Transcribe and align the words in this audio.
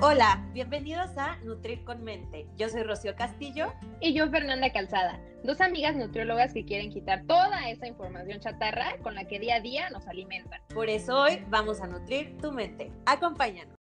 Hola, 0.00 0.48
bienvenidos 0.52 1.18
a 1.18 1.38
Nutrir 1.38 1.82
con 1.82 2.04
Mente. 2.04 2.46
Yo 2.56 2.68
soy 2.68 2.84
Rocío 2.84 3.16
Castillo. 3.16 3.72
Y 4.00 4.14
yo 4.14 4.30
Fernanda 4.30 4.72
Calzada, 4.72 5.20
dos 5.42 5.60
amigas 5.60 5.96
nutriólogas 5.96 6.54
que 6.54 6.64
quieren 6.64 6.92
quitar 6.92 7.24
toda 7.26 7.68
esa 7.68 7.88
información 7.88 8.38
chatarra 8.38 8.96
con 9.02 9.16
la 9.16 9.26
que 9.26 9.40
día 9.40 9.56
a 9.56 9.60
día 9.60 9.90
nos 9.90 10.06
alimentan. 10.06 10.60
Por 10.72 10.88
eso 10.88 11.22
hoy 11.22 11.44
vamos 11.50 11.80
a 11.80 11.88
nutrir 11.88 12.38
tu 12.38 12.52
mente. 12.52 12.92
Acompáñanos. 13.06 13.74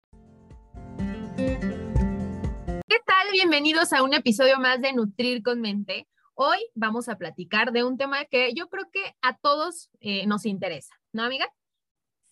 ¿Qué 1.37 2.99
tal? 3.05 3.31
Bienvenidos 3.33 3.93
a 3.93 4.03
un 4.03 4.15
episodio 4.15 4.59
más 4.59 4.81
de 4.81 4.95
Nutrir 4.95 5.43
con 5.43 5.61
Mente. 5.61 6.09
Hoy 6.33 6.59
vamos 6.75 7.11
a 7.11 7.19
platicar 7.19 7.73
de 7.73 7.85
un 7.85 7.99
tema 7.99 8.25
que 8.25 8.55
yo 8.55 8.71
creo 8.71 8.87
que 8.91 9.15
a 9.21 9.37
todos 9.37 9.91
eh, 10.01 10.27
nos 10.27 10.47
interesa, 10.47 10.95
¿no, 11.13 11.25
amiga? 11.25 11.47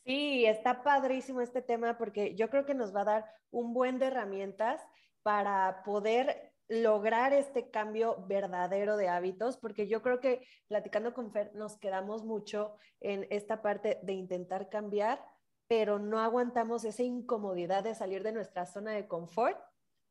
Sí, 0.05 0.45
está 0.45 0.83
padrísimo 0.83 1.41
este 1.41 1.63
tema 1.63 1.97
porque 1.97 2.35
yo 2.35 2.51
creo 2.51 2.67
que 2.67 2.75
nos 2.75 2.95
va 2.95 3.03
a 3.03 3.05
dar 3.05 3.25
un 3.51 3.73
buen 3.73 3.99
de 3.99 4.07
herramientas 4.07 4.83
para 5.23 5.83
poder 5.83 6.53
lograr 6.69 7.33
este 7.33 7.71
cambio 7.71 8.25
verdadero 8.27 8.97
de 8.97 9.09
hábitos, 9.09 9.57
porque 9.57 9.89
yo 9.89 10.03
creo 10.03 10.21
que 10.21 10.47
platicando 10.67 11.15
con 11.15 11.33
Fer 11.33 11.55
nos 11.55 11.79
quedamos 11.79 12.25
mucho 12.25 12.77
en 13.01 13.27
esta 13.31 13.63
parte 13.63 13.99
de 14.03 14.13
intentar 14.13 14.69
cambiar, 14.69 15.25
pero 15.69 15.99
no 15.99 16.21
aguantamos 16.21 16.85
esa 16.85 17.03
incomodidad 17.03 17.85
de 17.85 17.95
salir 17.95 18.23
de 18.23 18.33
nuestra 18.33 18.67
zona 18.67 18.93
de 18.93 19.09
confort 19.09 19.59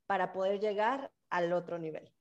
para 0.08 0.34
poder 0.34 0.60
llegar 0.60 1.12
al 1.30 1.54
otro 1.54 1.78
nivel. 1.78 2.12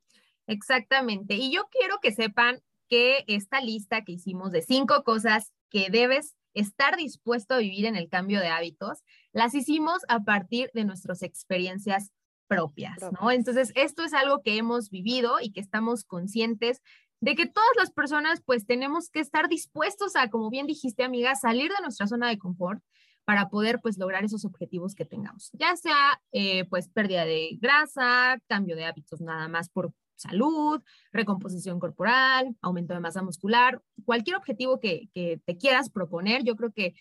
Exactamente. 0.46 1.34
Y 1.34 1.50
yo 1.50 1.68
quiero 1.70 1.98
que 2.00 2.12
sepan 2.12 2.62
que 2.88 3.24
esta 3.26 3.60
lista 3.60 4.02
que 4.02 4.12
hicimos 4.12 4.52
de 4.52 4.62
cinco 4.62 5.02
cosas 5.04 5.52
que 5.70 5.88
debes 5.90 6.36
estar 6.54 6.96
dispuesto 6.96 7.54
a 7.54 7.58
vivir 7.58 7.86
en 7.86 7.96
el 7.96 8.08
cambio 8.08 8.40
de 8.40 8.48
hábitos, 8.48 9.02
las 9.32 9.54
hicimos 9.54 10.02
a 10.08 10.20
partir 10.20 10.70
de 10.74 10.84
nuestras 10.84 11.22
experiencias 11.22 12.10
propias, 12.46 12.98
¿no? 13.20 13.30
Entonces, 13.30 13.72
esto 13.74 14.04
es 14.04 14.12
algo 14.12 14.42
que 14.42 14.58
hemos 14.58 14.90
vivido 14.90 15.40
y 15.40 15.52
que 15.52 15.60
estamos 15.60 16.04
conscientes 16.04 16.82
de 17.20 17.34
que 17.34 17.46
todas 17.46 17.70
las 17.78 17.92
personas 17.92 18.42
pues 18.44 18.66
tenemos 18.66 19.08
que 19.08 19.20
estar 19.20 19.48
dispuestos 19.48 20.16
a, 20.16 20.28
como 20.28 20.50
bien 20.50 20.66
dijiste 20.66 21.04
amiga, 21.04 21.34
salir 21.36 21.70
de 21.70 21.80
nuestra 21.80 22.08
zona 22.08 22.28
de 22.28 22.36
confort 22.36 22.82
para 23.24 23.48
poder 23.48 23.80
pues 23.80 23.96
lograr 23.96 24.24
esos 24.24 24.44
objetivos 24.44 24.94
que 24.94 25.04
tengamos, 25.04 25.50
ya 25.52 25.76
sea 25.76 26.20
eh, 26.32 26.64
pues 26.68 26.88
pérdida 26.88 27.24
de 27.24 27.56
grasa, 27.60 28.38
cambio 28.48 28.74
de 28.74 28.84
hábitos 28.84 29.20
nada 29.20 29.46
más 29.48 29.68
por 29.68 29.94
salud, 30.22 30.82
recomposición 31.12 31.78
corporal, 31.78 32.56
aumento 32.60 32.94
de 32.94 33.00
masa 33.00 33.22
muscular, 33.22 33.82
cualquier 34.04 34.36
objetivo 34.36 34.80
que, 34.80 35.08
te 35.12 35.56
quieras 35.56 35.90
proponer, 35.90 36.42
yo 36.44 36.56
creo 36.56 36.72
que 36.72 36.94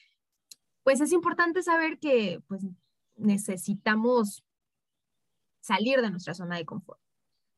pues 0.84 1.00
es 1.00 1.12
importante 1.12 1.62
saber 1.62 2.00
que 2.00 2.42
pues 2.48 2.66
necesitamos 3.16 4.44
salir 5.60 6.02
de 6.02 6.10
nuestra 6.10 6.34
zona 6.34 6.58
de 6.58 6.66
confort. 6.66 7.00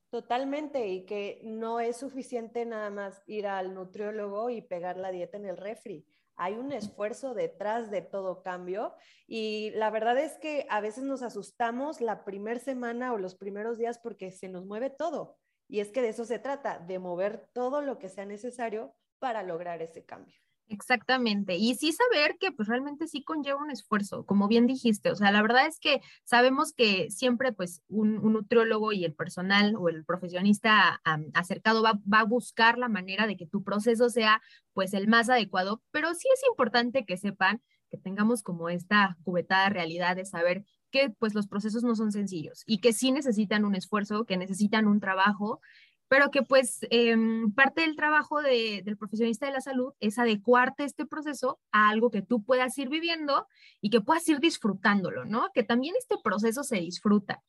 Totalmente, 0.09 0.89
y 0.89 1.06
que 1.06 1.41
no 1.44 1.80
es 1.80 1.97
suficiente 1.97 2.66
nada 2.66 2.91
más 2.91 3.23
ir 3.25 3.47
al 3.47 3.73
nutriólogo 3.73 4.52
y 4.52 4.61
pegar 4.61 4.97
la 4.97 5.11
dieta 5.11 5.38
en 5.38 5.45
el 5.45 5.58
refri. 5.58 6.06
Hay 6.36 6.53
un 6.53 6.72
esfuerzo 6.72 7.34
detrás 7.34 7.89
de 7.89 8.02
todo 8.02 8.44
cambio 8.44 8.94
y 9.28 9.72
la 9.72 9.89
verdad 9.89 10.17
es 10.19 10.38
que 10.38 10.67
a 10.69 10.81
veces 10.81 11.03
nos 11.03 11.23
asustamos 11.23 12.02
la 12.02 12.25
primera 12.25 12.59
semana 12.59 13.14
o 13.14 13.17
los 13.17 13.36
primeros 13.36 13.78
días 13.78 14.00
porque 14.00 14.31
se 14.31 14.50
nos 14.50 14.66
mueve 14.66 14.89
todo. 14.89 15.39
Y 15.74 15.80
es 15.80 15.90
que 15.90 16.04
de 16.04 16.10
eso 16.10 16.24
se 16.24 16.38
trata, 16.38 16.78
de 16.78 17.00
mover 17.00 17.50
todo 17.52 17.82
lo 17.82 17.98
que 17.98 18.08
sea 18.08 18.28
necesario 18.28 18.94
para 19.18 19.42
lograr 19.42 19.82
ese 19.82 20.06
cambio. 20.06 20.38
Exactamente. 20.68 21.56
Y 21.56 21.74
sí 21.74 21.92
saber 21.92 22.38
que 22.40 22.52
pues 22.52 22.68
realmente 22.68 23.08
sí 23.08 23.24
conlleva 23.24 23.60
un 23.60 23.72
esfuerzo, 23.72 24.24
como 24.24 24.48
bien 24.48 24.68
dijiste. 24.68 25.10
O 25.10 25.16
sea, 25.16 25.32
la 25.32 25.42
verdad 25.42 25.66
es 25.66 25.80
que 25.80 26.02
sabemos 26.26 26.74
que 26.74 27.10
siempre 27.10 27.54
pues 27.54 27.82
un, 27.88 28.22
nutriólogo 28.22 28.92
y 28.92 29.04
el 29.04 29.16
personal 29.16 29.76
o 29.76 29.90
el 29.90 30.06
profesionista 30.06 31.02
acercado 31.34 31.81
va, 31.81 32.00
va, 32.02 32.20
a 32.20 32.26
buscar 32.26 32.78
la 32.78 32.88
manera 32.88 33.26
de 33.26 33.36
que 33.36 33.47
tu 33.47 33.64
proceso 33.64 34.12
sea 34.12 34.44
pues 34.74 34.94
el 34.94 35.08
más 35.08 35.28
adecuado, 35.31 35.81
pero 35.90 36.14
sí 36.14 36.28
es 36.31 36.42
importante 36.47 37.03
que 37.03 37.18
sepan 37.18 37.64
que 37.90 37.97
tengamos 37.97 38.44
como 38.44 38.70
esta 38.70 39.18
cubetada 39.24 39.70
realidad 39.70 40.18
de 40.18 40.26
saber 40.26 40.66
que 40.94 41.09
pues 41.09 41.34
los 41.34 41.48
procesos 41.48 41.84
no 41.84 41.96
son 41.96 42.12
sencillos 42.12 42.64
y 42.68 42.80
que 42.80 42.94
sí 42.94 43.12
necesitan 43.12 43.66
un 43.66 43.74
esfuerzo, 43.74 44.26
que 44.26 44.38
necesitan 44.38 44.88
un 44.88 45.00
trabajo, 45.00 45.59
pero 46.08 46.30
que 46.30 46.44
pues 46.44 46.86
em, 46.92 47.52
parte 47.52 47.81
del 47.81 47.96
trabajo 47.96 48.44
del 48.44 48.96
profesionista 48.98 49.48
de 49.48 49.53
la 49.53 49.62
salud 49.62 49.94
es 50.00 50.20
adecuarte 50.20 50.84
este 50.84 51.08
proceso 51.08 51.59
a 51.72 51.90
algo 51.90 52.12
que 52.12 52.22
tú 52.22 52.44
puedas 52.44 52.78
ir 52.78 52.90
viviendo 52.90 53.48
y 53.82 53.90
que 53.90 54.02
puedas 54.02 54.30
ir 54.30 54.40
disfrutándolo, 54.40 55.26
¿no? 55.26 55.50
Que 55.52 55.64
también 55.64 55.96
este 55.98 56.18
proceso 56.24 56.64
se 56.64 56.76
disfruta. 56.78 57.44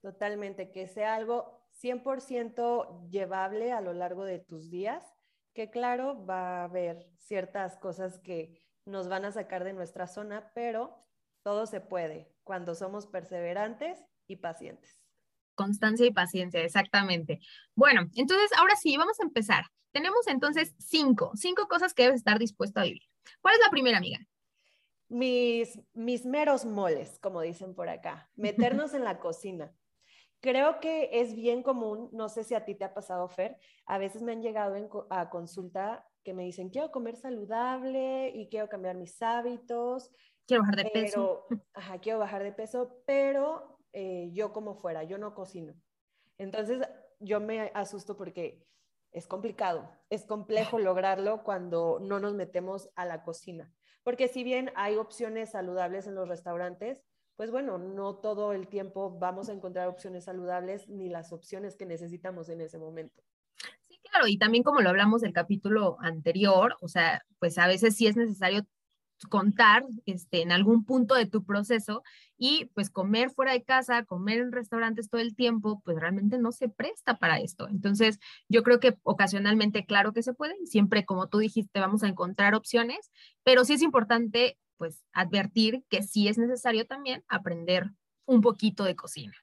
Totalmente, 0.00 0.70
que 0.70 0.88
sea 0.88 1.14
algo 1.14 1.68
100% 1.82 3.10
llevable 3.10 3.72
a 3.72 3.82
lo 3.82 3.92
largo 3.92 4.24
de 4.24 4.38
tus 4.38 4.70
días, 4.70 5.04
que 5.52 5.70
claro, 5.70 6.24
va 6.24 6.62
a 6.62 6.64
haber 6.64 7.06
ciertas 7.18 7.76
cosas 7.76 8.18
que 8.20 8.58
nos 8.86 9.08
van 9.08 9.26
a 9.26 9.32
sacar 9.32 9.64
de 9.64 9.74
nuestra 9.74 10.06
zona, 10.06 10.50
pero 10.54 11.02
todo 11.42 11.66
se 11.66 11.80
puede 11.80 12.32
cuando 12.44 12.74
somos 12.74 13.06
perseverantes 13.06 14.04
y 14.26 14.36
pacientes. 14.36 15.00
Constancia 15.54 16.06
y 16.06 16.12
paciencia, 16.12 16.62
exactamente. 16.62 17.40
Bueno, 17.74 18.08
entonces 18.14 18.50
ahora 18.56 18.76
sí, 18.76 18.96
vamos 18.96 19.20
a 19.20 19.24
empezar. 19.24 19.64
Tenemos 19.92 20.26
entonces 20.26 20.74
cinco, 20.78 21.32
cinco 21.34 21.68
cosas 21.68 21.92
que 21.92 22.04
debes 22.04 22.16
estar 22.16 22.38
dispuesto 22.38 22.80
a 22.80 22.84
vivir. 22.84 23.02
¿Cuál 23.40 23.54
es 23.54 23.60
la 23.64 23.70
primera, 23.70 23.98
amiga? 23.98 24.18
Mis, 25.08 25.78
mis 25.92 26.24
meros 26.24 26.64
moles, 26.64 27.18
como 27.20 27.42
dicen 27.42 27.74
por 27.74 27.88
acá, 27.88 28.30
meternos 28.36 28.94
en 28.94 29.04
la 29.04 29.18
cocina. 29.18 29.72
Creo 30.40 30.80
que 30.80 31.10
es 31.12 31.36
bien 31.36 31.62
común, 31.62 32.08
no 32.12 32.28
sé 32.28 32.42
si 32.42 32.54
a 32.54 32.64
ti 32.64 32.74
te 32.74 32.84
ha 32.84 32.94
pasado, 32.94 33.28
Fer, 33.28 33.58
a 33.86 33.98
veces 33.98 34.22
me 34.22 34.32
han 34.32 34.42
llegado 34.42 35.06
a 35.10 35.30
consulta 35.30 36.04
que 36.24 36.34
me 36.34 36.42
dicen, 36.42 36.70
quiero 36.70 36.90
comer 36.90 37.16
saludable 37.16 38.30
y 38.30 38.48
quiero 38.48 38.68
cambiar 38.68 38.96
mis 38.96 39.20
hábitos 39.22 40.10
Quiero 40.46 40.62
bajar 40.62 40.76
de 40.76 40.90
peso. 40.90 41.46
Ajá, 41.74 41.98
quiero 41.98 42.18
bajar 42.18 42.42
de 42.42 42.52
peso, 42.52 43.02
pero 43.06 43.78
eh, 43.92 44.30
yo 44.32 44.52
como 44.52 44.74
fuera, 44.74 45.04
yo 45.04 45.18
no 45.18 45.34
cocino. 45.34 45.74
Entonces 46.38 46.80
yo 47.20 47.40
me 47.40 47.70
asusto 47.74 48.16
porque 48.16 48.66
es 49.12 49.26
complicado, 49.26 49.90
es 50.10 50.24
complejo 50.24 50.78
lograrlo 50.78 51.42
cuando 51.44 51.98
no 52.00 52.18
nos 52.18 52.34
metemos 52.34 52.90
a 52.96 53.04
la 53.06 53.22
cocina. 53.22 53.72
Porque 54.02 54.28
si 54.28 54.42
bien 54.42 54.72
hay 54.74 54.96
opciones 54.96 55.50
saludables 55.50 56.06
en 56.06 56.16
los 56.16 56.28
restaurantes, 56.28 57.02
pues 57.36 57.50
bueno, 57.50 57.78
no 57.78 58.16
todo 58.16 58.52
el 58.52 58.68
tiempo 58.68 59.18
vamos 59.18 59.48
a 59.48 59.52
encontrar 59.52 59.88
opciones 59.88 60.24
saludables 60.24 60.88
ni 60.88 61.08
las 61.08 61.32
opciones 61.32 61.76
que 61.76 61.86
necesitamos 61.86 62.48
en 62.48 62.60
ese 62.60 62.78
momento. 62.78 63.22
Sí, 63.80 64.00
claro, 64.10 64.26
y 64.26 64.38
también 64.38 64.64
como 64.64 64.80
lo 64.80 64.90
hablamos 64.90 65.22
del 65.22 65.32
capítulo 65.32 65.96
anterior, 66.00 66.76
o 66.80 66.88
sea, 66.88 67.22
pues 67.38 67.58
a 67.58 67.66
veces 67.66 67.96
sí 67.96 68.06
es 68.06 68.16
necesario 68.16 68.66
contar 69.28 69.84
este, 70.06 70.42
en 70.42 70.52
algún 70.52 70.84
punto 70.84 71.14
de 71.14 71.26
tu 71.26 71.44
proceso 71.44 72.02
y 72.36 72.66
pues 72.74 72.90
comer 72.90 73.30
fuera 73.30 73.52
de 73.52 73.62
casa, 73.62 74.04
comer 74.04 74.40
en 74.40 74.52
restaurantes 74.52 75.08
todo 75.08 75.20
el 75.20 75.34
tiempo, 75.34 75.80
pues 75.84 75.98
realmente 75.98 76.38
no 76.38 76.52
se 76.52 76.68
presta 76.68 77.18
para 77.18 77.38
esto. 77.38 77.68
Entonces, 77.68 78.18
yo 78.48 78.62
creo 78.62 78.80
que 78.80 78.96
ocasionalmente, 79.02 79.86
claro 79.86 80.12
que 80.12 80.22
se 80.22 80.34
puede, 80.34 80.54
siempre 80.66 81.04
como 81.04 81.28
tú 81.28 81.38
dijiste, 81.38 81.80
vamos 81.80 82.02
a 82.02 82.08
encontrar 82.08 82.54
opciones, 82.54 83.10
pero 83.44 83.64
sí 83.64 83.74
es 83.74 83.82
importante 83.82 84.58
pues 84.76 85.04
advertir 85.12 85.84
que 85.88 86.02
sí 86.02 86.28
es 86.28 86.38
necesario 86.38 86.86
también 86.86 87.24
aprender 87.28 87.90
un 88.26 88.40
poquito 88.40 88.84
de 88.84 88.96
cocina. 88.96 89.34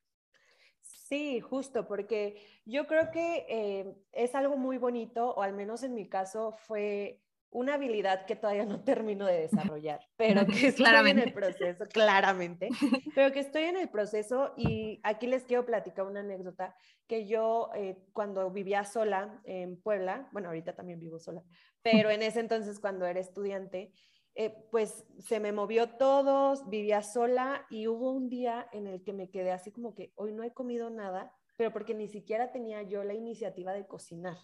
Sí, 0.81 1.39
justo, 1.39 1.87
porque 1.87 2.39
yo 2.65 2.85
creo 2.85 3.09
que 3.11 3.45
eh, 3.49 3.95
es 4.11 4.35
algo 4.35 4.57
muy 4.57 4.77
bonito, 4.77 5.33
o 5.33 5.41
al 5.41 5.53
menos 5.53 5.81
en 5.81 5.95
mi 5.95 6.07
caso 6.07 6.55
fue 6.67 7.19
una 7.51 7.75
habilidad 7.75 8.25
que 8.25 8.35
todavía 8.35 8.65
no 8.65 8.83
termino 8.83 9.25
de 9.25 9.41
desarrollar, 9.41 9.99
pero 10.17 10.45
que 10.45 10.67
estoy 10.67 11.09
en 11.09 11.19
el 11.19 11.33
proceso, 11.33 11.85
claramente, 11.87 12.69
pero 13.15 13.31
que 13.33 13.39
estoy 13.39 13.63
en 13.63 13.77
el 13.77 13.89
proceso 13.89 14.53
y 14.55 14.99
aquí 15.03 15.27
les 15.27 15.45
quiero 15.45 15.65
platicar 15.65 16.05
una 16.05 16.19
anécdota 16.19 16.75
que 17.07 17.25
yo 17.27 17.69
eh, 17.75 17.97
cuando 18.13 18.51
vivía 18.51 18.83
sola 18.85 19.41
en 19.45 19.81
Puebla, 19.81 20.29
bueno, 20.31 20.49
ahorita 20.49 20.75
también 20.75 20.99
vivo 20.99 21.19
sola, 21.19 21.43
pero 21.81 22.09
en 22.11 22.21
ese 22.21 22.39
entonces 22.39 22.79
cuando 22.79 23.05
era 23.05 23.19
estudiante, 23.19 23.91
eh, 24.35 24.55
pues 24.71 25.05
se 25.17 25.39
me 25.39 25.51
movió 25.51 25.97
todo, 25.97 26.53
vivía 26.67 27.01
sola 27.01 27.65
y 27.69 27.87
hubo 27.87 28.11
un 28.11 28.29
día 28.29 28.67
en 28.71 28.87
el 28.87 29.03
que 29.03 29.11
me 29.11 29.31
quedé 29.31 29.51
así 29.51 29.71
como 29.71 29.95
que 29.95 30.13
hoy 30.15 30.33
no 30.33 30.43
he 30.43 30.53
comido 30.53 30.89
nada, 30.89 31.33
pero 31.57 31.73
porque 31.73 31.95
ni 31.95 32.07
siquiera 32.07 32.51
tenía 32.51 32.83
yo 32.83 33.03
la 33.03 33.15
iniciativa 33.15 33.73
de 33.73 33.87
cocinar. 33.87 34.37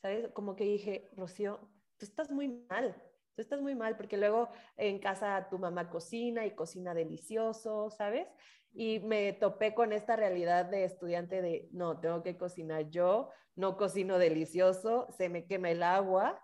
¿Sabes? 0.00 0.30
Como 0.32 0.54
que 0.54 0.64
dije, 0.64 1.10
Rocío, 1.16 1.68
tú 2.00 2.06
estás 2.06 2.30
muy 2.30 2.48
mal, 2.68 2.94
tú 3.34 3.42
estás 3.42 3.60
muy 3.60 3.74
mal 3.74 3.96
porque 3.96 4.16
luego 4.16 4.48
en 4.76 4.98
casa 4.98 5.46
tu 5.50 5.58
mamá 5.58 5.90
cocina 5.90 6.46
y 6.46 6.54
cocina 6.54 6.94
delicioso, 6.94 7.90
¿sabes? 7.90 8.26
Y 8.72 9.00
me 9.00 9.34
topé 9.34 9.74
con 9.74 9.92
esta 9.92 10.16
realidad 10.16 10.64
de 10.64 10.84
estudiante 10.84 11.42
de, 11.42 11.68
no, 11.72 12.00
tengo 12.00 12.22
que 12.22 12.38
cocinar 12.38 12.88
yo, 12.88 13.30
no 13.54 13.76
cocino 13.76 14.18
delicioso, 14.18 15.08
se 15.16 15.28
me 15.28 15.44
quema 15.46 15.70
el 15.70 15.82
agua, 15.82 16.42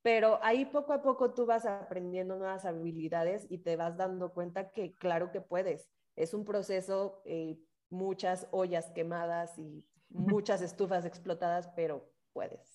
pero 0.00 0.38
ahí 0.42 0.64
poco 0.64 0.92
a 0.94 1.02
poco 1.02 1.34
tú 1.34 1.44
vas 1.44 1.66
aprendiendo 1.66 2.36
nuevas 2.36 2.64
habilidades 2.64 3.46
y 3.50 3.58
te 3.58 3.76
vas 3.76 3.96
dando 3.96 4.32
cuenta 4.32 4.70
que 4.70 4.94
claro 4.94 5.30
que 5.30 5.40
puedes, 5.42 5.90
es 6.16 6.32
un 6.32 6.44
proceso, 6.44 7.20
eh, 7.26 7.58
muchas 7.90 8.48
ollas 8.52 8.90
quemadas 8.92 9.58
y 9.58 9.86
muchas 10.08 10.62
estufas 10.62 11.04
explotadas, 11.04 11.68
pero 11.76 12.10
puedes. 12.32 12.73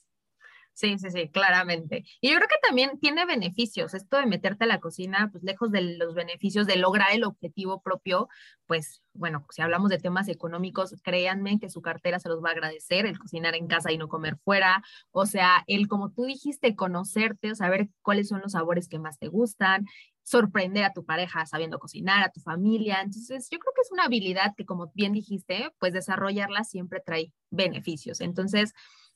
Sí, 0.79 0.97
sí, 0.97 1.09
sí, 1.11 1.27
claramente. 1.27 2.05
Y 2.21 2.29
yo 2.29 2.37
creo 2.37 2.47
que 2.47 2.55
también 2.65 2.99
tiene 3.01 3.25
beneficios. 3.25 3.93
Esto 3.93 4.15
de 4.15 4.25
meterte 4.25 4.63
a 4.63 4.67
la 4.67 4.79
cocina, 4.79 5.27
pues 5.29 5.43
lejos 5.43 5.71
de 5.71 5.97
los 5.97 6.15
beneficios 6.15 6.67
de 6.67 6.77
lograr 6.77 7.11
el 7.11 7.25
objetivo 7.25 7.81
propio, 7.81 8.29
pues 8.65 9.01
bueno, 9.11 9.45
si 9.49 9.61
hablamos 9.61 9.89
de 9.89 9.97
temas 9.97 10.29
económicos, 10.29 10.95
créanme 11.03 11.59
que 11.59 11.69
su 11.69 11.81
cartera 11.81 12.17
se 12.19 12.29
los 12.29 12.41
va 12.41 12.49
a 12.49 12.51
agradecer, 12.53 13.05
el 13.05 13.19
cocinar 13.19 13.55
en 13.55 13.67
casa 13.67 13.91
y 13.91 13.97
no 13.97 14.07
comer 14.07 14.37
fuera. 14.37 14.81
O 15.11 15.25
sea, 15.25 15.65
el, 15.67 15.89
como 15.89 16.11
tú 16.11 16.23
dijiste, 16.23 16.77
conocerte, 16.77 17.51
o 17.51 17.55
saber 17.55 17.89
cuáles 18.01 18.29
son 18.29 18.39
los 18.39 18.53
sabores 18.53 18.87
que 18.87 18.99
más 18.99 19.19
te 19.19 19.27
gustan, 19.27 19.85
sorprender 20.23 20.85
a 20.85 20.93
tu 20.93 21.03
pareja 21.03 21.45
sabiendo 21.45 21.79
cocinar, 21.79 22.23
a 22.23 22.31
tu 22.31 22.39
familia. 22.39 23.01
Entonces, 23.01 23.49
yo 23.51 23.59
creo 23.59 23.73
que 23.75 23.81
es 23.81 23.91
una 23.91 24.05
habilidad 24.05 24.55
que, 24.55 24.65
como 24.65 24.93
bien 24.95 25.11
dijiste, 25.11 25.73
pues 25.77 25.91
desarrollarla 25.91 26.63
siempre 26.63 27.01
trae 27.05 27.33
beneficios. 27.49 28.21
Entonces, 28.21 28.71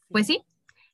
pues 0.10 0.28
sí, 0.28 0.44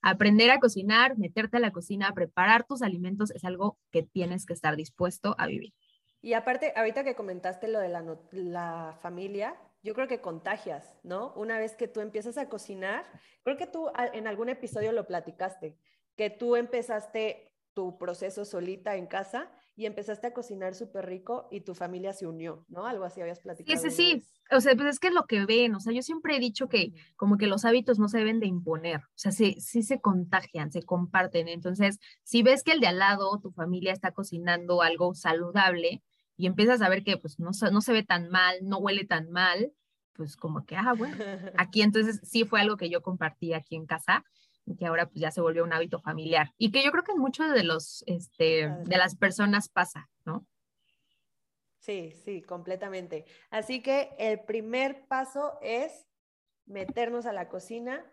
Aprender 0.01 0.49
a 0.51 0.59
cocinar, 0.59 1.17
meterte 1.17 1.57
a 1.57 1.59
la 1.59 1.71
cocina, 1.71 2.13
preparar 2.13 2.65
tus 2.65 2.81
alimentos 2.81 3.31
es 3.31 3.43
algo 3.43 3.77
que 3.91 4.03
tienes 4.03 4.45
que 4.45 4.53
estar 4.53 4.75
dispuesto 4.75 5.35
a 5.37 5.47
vivir. 5.47 5.73
Y 6.21 6.33
aparte, 6.33 6.73
ahorita 6.75 7.03
que 7.03 7.15
comentaste 7.15 7.67
lo 7.67 7.79
de 7.79 7.89
la, 7.89 8.97
familia, 9.01 9.55
yo 9.83 9.93
creo 9.93 10.07
que 10.07 10.19
contagias, 10.19 10.97
¿no? 11.03 11.33
Una 11.35 11.57
vez 11.57 11.75
que 11.75 11.87
tú 11.87 12.01
empiezas 12.01 12.37
a 12.37 12.49
cocinar, 12.49 13.05
creo 13.43 13.57
que 13.57 13.67
tú 13.67 13.89
en 14.13 14.27
algún 14.27 14.49
episodio 14.49 14.91
lo 14.91 15.07
platicaste, 15.07 15.77
que 16.17 16.29
tú 16.29 16.57
empezaste 16.57 17.53
tu 17.73 17.97
proceso 17.97 18.43
solita 18.43 18.95
en 18.95 19.07
casa 19.07 19.49
y 19.79 19.85
empezaste 19.85 20.27
a 20.27 20.33
cocinar 20.33 20.75
súper 20.75 21.05
rico 21.05 21.47
y 21.51 21.61
tu 21.61 21.73
familia 21.73 22.11
se 22.11 22.27
unió, 22.27 22.65
¿no? 22.67 22.85
Algo 22.85 23.05
así 23.05 23.21
habías 23.21 23.39
platicado. 23.39 23.79
Sí, 23.81 23.89
sí, 23.89 23.95
sí. 23.95 24.23
O 24.51 24.59
sea, 24.59 24.75
pues 24.75 24.89
es 24.89 24.99
que 24.99 25.07
es 25.07 25.13
lo 25.13 25.25
que 25.25 25.45
ven, 25.45 25.73
o 25.73 25.79
sea, 25.79 25.93
yo 25.93 26.01
siempre 26.01 26.35
he 26.35 26.39
dicho 26.41 26.67
que 26.67 26.91
como 27.15 27.37
que 27.37 27.47
los 27.47 27.63
hábitos 27.63 27.97
no 27.97 28.09
se 28.09 28.17
deben 28.17 28.41
de 28.41 28.47
imponer, 28.47 28.97
o 28.97 29.15
sea, 29.15 29.31
sí, 29.31 29.55
sí 29.61 29.81
se 29.81 30.01
contagian, 30.01 30.69
se 30.73 30.83
comparten. 30.83 31.47
Entonces, 31.47 31.97
si 32.23 32.43
ves 32.43 32.63
que 32.63 32.73
el 32.73 32.81
de 32.81 32.87
al 32.87 32.99
lado, 32.99 33.39
tu 33.39 33.51
familia 33.51 33.93
está 33.93 34.11
cocinando 34.11 34.81
algo 34.81 35.13
saludable 35.13 36.03
y 36.35 36.47
empiezas 36.47 36.81
a 36.81 36.89
ver 36.89 37.05
que 37.05 37.15
pues 37.15 37.39
no, 37.39 37.51
no 37.71 37.79
se 37.79 37.93
ve 37.93 38.03
tan 38.03 38.27
mal, 38.27 38.57
no 38.63 38.79
huele 38.79 39.05
tan 39.05 39.31
mal, 39.31 39.71
pues 40.11 40.35
como 40.35 40.65
que, 40.65 40.75
ah, 40.75 40.93
bueno, 40.97 41.15
aquí 41.57 41.83
entonces 41.83 42.19
sí 42.23 42.43
fue 42.43 42.59
algo 42.59 42.75
que 42.75 42.89
yo 42.89 43.01
compartí 43.01 43.53
aquí 43.53 43.77
en 43.77 43.85
casa 43.85 44.25
que 44.77 44.85
ahora 44.85 45.07
pues 45.07 45.19
ya 45.19 45.31
se 45.31 45.41
volvió 45.41 45.63
un 45.63 45.73
hábito 45.73 45.99
familiar 45.99 46.53
y 46.57 46.71
que 46.71 46.83
yo 46.83 46.91
creo 46.91 47.03
que 47.03 47.13
en 47.13 47.19
muchos 47.19 47.51
de 47.51 47.63
los, 47.63 48.03
este, 48.07 48.69
de 48.85 48.97
las 48.97 49.15
personas 49.15 49.69
pasa, 49.69 50.09
¿no? 50.25 50.45
Sí, 51.79 52.13
sí, 52.23 52.41
completamente. 52.41 53.25
Así 53.49 53.81
que 53.81 54.11
el 54.19 54.41
primer 54.41 55.07
paso 55.07 55.57
es 55.61 56.07
meternos 56.65 57.25
a 57.25 57.33
la 57.33 57.49
cocina 57.49 58.05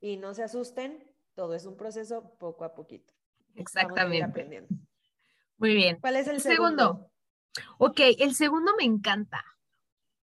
y 0.00 0.16
no 0.16 0.34
se 0.34 0.42
asusten, 0.42 1.04
todo 1.34 1.54
es 1.54 1.66
un 1.66 1.76
proceso 1.76 2.36
poco 2.38 2.64
a 2.64 2.74
poquito. 2.74 3.12
Exactamente. 3.54 4.66
Muy 5.58 5.74
bien. 5.74 5.98
¿Cuál 6.00 6.16
es 6.16 6.26
el 6.26 6.40
segundo? 6.40 6.82
segundo? 6.82 7.10
Ok, 7.78 8.00
el 8.18 8.34
segundo 8.34 8.72
me 8.76 8.84
encanta. 8.84 9.44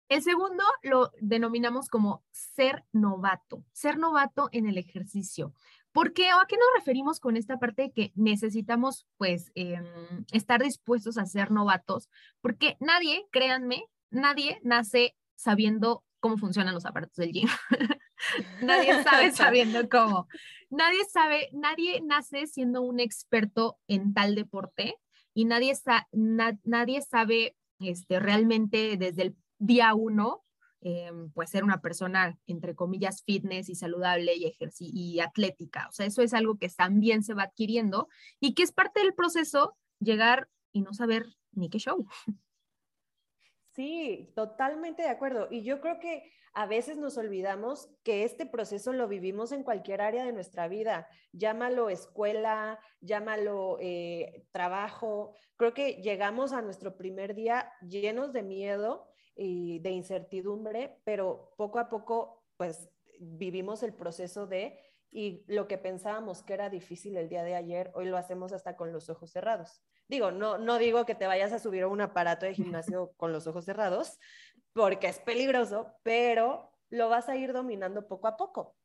El 0.08 0.22
segundo 0.22 0.62
lo 0.82 1.10
denominamos 1.20 1.88
como 1.88 2.24
ser 2.30 2.84
novato, 2.92 3.64
ser 3.72 3.98
novato 3.98 4.48
en 4.52 4.66
el 4.66 4.78
ejercicio. 4.78 5.54
¿Por 5.92 6.12
qué 6.12 6.34
o 6.34 6.40
a 6.40 6.46
qué 6.46 6.56
nos 6.56 6.66
referimos 6.76 7.20
con 7.20 7.36
esta 7.36 7.58
parte 7.58 7.82
de 7.82 7.92
que 7.92 8.12
necesitamos 8.14 9.06
pues 9.16 9.50
em, 9.54 9.84
estar 10.32 10.62
dispuestos 10.62 11.18
a 11.18 11.26
ser 11.26 11.50
novatos? 11.50 12.10
Porque 12.40 12.76
nadie, 12.80 13.26
créanme, 13.30 13.84
nadie 14.10 14.60
nace 14.62 15.16
sabiendo 15.36 16.04
cómo 16.20 16.36
funcionan 16.36 16.74
los 16.74 16.84
aparatos 16.84 17.16
del 17.16 17.32
gym. 17.32 17.48
nadie 18.62 19.02
sabe 19.04 19.30
sabiendo 19.32 19.88
cómo. 19.88 20.26
Nadie 20.68 21.04
sabe, 21.10 21.48
nadie 21.52 22.00
nace 22.02 22.46
siendo 22.46 22.82
un 22.82 22.98
experto 22.98 23.78
en 23.86 24.14
tal 24.14 24.34
deporte 24.34 24.96
y 25.32 25.44
nadie, 25.44 25.74
nadie 26.12 27.02
sabe 27.02 27.56
este, 27.78 28.20
realmente 28.20 28.96
desde 28.96 29.22
el 29.22 29.36
día 29.66 29.94
uno, 29.94 30.44
eh, 30.80 31.10
pues 31.32 31.50
ser 31.50 31.64
una 31.64 31.80
persona, 31.80 32.38
entre 32.46 32.74
comillas, 32.74 33.22
fitness 33.24 33.68
y 33.68 33.74
saludable 33.74 34.34
y, 34.36 34.54
y 34.78 35.20
atlética. 35.20 35.86
O 35.88 35.92
sea, 35.92 36.06
eso 36.06 36.22
es 36.22 36.34
algo 36.34 36.58
que 36.58 36.68
también 36.68 37.22
se 37.22 37.34
va 37.34 37.44
adquiriendo 37.44 38.08
y 38.40 38.54
que 38.54 38.62
es 38.62 38.72
parte 38.72 39.00
del 39.00 39.14
proceso 39.14 39.76
llegar 39.98 40.48
y 40.72 40.82
no 40.82 40.92
saber 40.92 41.26
ni 41.52 41.70
qué 41.70 41.78
show. 41.78 42.06
Sí, 43.74 44.30
totalmente 44.36 45.02
de 45.02 45.08
acuerdo. 45.08 45.48
Y 45.50 45.62
yo 45.62 45.80
creo 45.80 45.98
que 45.98 46.30
a 46.52 46.66
veces 46.66 46.96
nos 46.96 47.18
olvidamos 47.18 47.90
que 48.04 48.22
este 48.22 48.46
proceso 48.46 48.92
lo 48.92 49.08
vivimos 49.08 49.50
en 49.50 49.64
cualquier 49.64 50.00
área 50.00 50.24
de 50.24 50.32
nuestra 50.32 50.68
vida. 50.68 51.08
Llámalo 51.32 51.90
escuela, 51.90 52.78
llámalo 53.00 53.78
eh, 53.80 54.46
trabajo. 54.52 55.34
Creo 55.56 55.74
que 55.74 55.94
llegamos 55.94 56.52
a 56.52 56.62
nuestro 56.62 56.96
primer 56.96 57.34
día 57.34 57.72
llenos 57.82 58.32
de 58.32 58.44
miedo 58.44 59.08
de 59.36 59.90
incertidumbre, 59.90 61.00
pero 61.04 61.54
poco 61.56 61.78
a 61.78 61.88
poco, 61.88 62.44
pues 62.56 62.90
vivimos 63.18 63.82
el 63.82 63.94
proceso 63.94 64.46
de, 64.46 64.78
y 65.10 65.44
lo 65.46 65.68
que 65.68 65.78
pensábamos 65.78 66.42
que 66.42 66.54
era 66.54 66.70
difícil 66.70 67.16
el 67.16 67.28
día 67.28 67.42
de 67.42 67.54
ayer, 67.54 67.90
hoy 67.94 68.06
lo 68.06 68.16
hacemos 68.16 68.52
hasta 68.52 68.76
con 68.76 68.92
los 68.92 69.08
ojos 69.08 69.30
cerrados. 69.30 69.82
Digo, 70.08 70.30
no, 70.30 70.58
no 70.58 70.78
digo 70.78 71.06
que 71.06 71.14
te 71.14 71.26
vayas 71.26 71.52
a 71.52 71.58
subir 71.58 71.84
a 71.84 71.88
un 71.88 72.00
aparato 72.00 72.46
de 72.46 72.54
gimnasio 72.54 73.12
con 73.16 73.32
los 73.32 73.46
ojos 73.46 73.64
cerrados, 73.64 74.18
porque 74.72 75.06
es 75.08 75.20
peligroso, 75.20 75.94
pero 76.02 76.72
lo 76.90 77.08
vas 77.08 77.28
a 77.28 77.36
ir 77.36 77.52
dominando 77.52 78.06
poco 78.06 78.28
a 78.28 78.36
poco. 78.36 78.76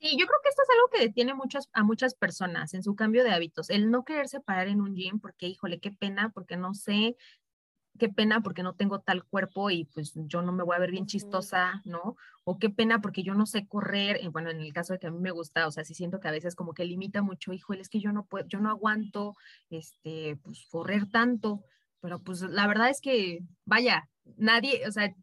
Sí, 0.00 0.16
yo 0.18 0.26
creo 0.26 0.40
que 0.42 0.48
esto 0.48 0.62
es 0.62 0.70
algo 0.70 0.88
que 0.88 0.98
detiene 0.98 1.32
muchas, 1.32 1.68
a 1.72 1.84
muchas 1.84 2.14
personas 2.14 2.74
en 2.74 2.82
su 2.82 2.96
cambio 2.96 3.22
de 3.22 3.30
hábitos, 3.30 3.70
el 3.70 3.88
no 3.90 4.04
quererse 4.04 4.40
parar 4.40 4.66
en 4.66 4.80
un 4.80 4.96
gym 4.96 5.20
porque, 5.20 5.46
híjole, 5.46 5.78
qué 5.78 5.92
pena, 5.92 6.30
porque 6.34 6.56
no 6.56 6.74
sé 6.74 7.16
qué 7.98 8.08
pena 8.08 8.40
porque 8.40 8.62
no 8.62 8.74
tengo 8.74 9.00
tal 9.00 9.24
cuerpo 9.24 9.70
y 9.70 9.84
pues 9.84 10.12
yo 10.14 10.42
no 10.42 10.52
me 10.52 10.64
voy 10.64 10.76
a 10.76 10.80
ver 10.80 10.90
bien 10.90 11.06
chistosa, 11.06 11.82
¿no? 11.84 12.16
O 12.44 12.58
qué 12.58 12.70
pena 12.70 13.00
porque 13.00 13.22
yo 13.22 13.34
no 13.34 13.46
sé 13.46 13.66
correr, 13.66 14.18
y 14.22 14.28
bueno, 14.28 14.50
en 14.50 14.60
el 14.60 14.72
caso 14.72 14.92
de 14.92 14.98
que 14.98 15.06
a 15.06 15.10
mí 15.10 15.18
me 15.18 15.30
gusta, 15.30 15.66
o 15.66 15.70
sea, 15.70 15.84
sí 15.84 15.94
siento 15.94 16.18
que 16.18 16.28
a 16.28 16.32
veces 16.32 16.54
como 16.54 16.74
que 16.74 16.84
limita 16.84 17.22
mucho, 17.22 17.52
híjole, 17.52 17.80
es 17.82 17.88
que 17.88 18.00
yo 18.00 18.12
no 18.12 18.24
puedo, 18.24 18.46
yo 18.48 18.60
no 18.60 18.70
aguanto, 18.70 19.34
este, 19.70 20.36
pues 20.42 20.66
correr 20.70 21.10
tanto, 21.10 21.62
pero 22.00 22.20
pues 22.20 22.42
la 22.42 22.66
verdad 22.66 22.88
es 22.88 23.00
que, 23.00 23.40
vaya, 23.64 24.08
nadie, 24.36 24.86
o 24.88 24.90
sea, 24.90 25.14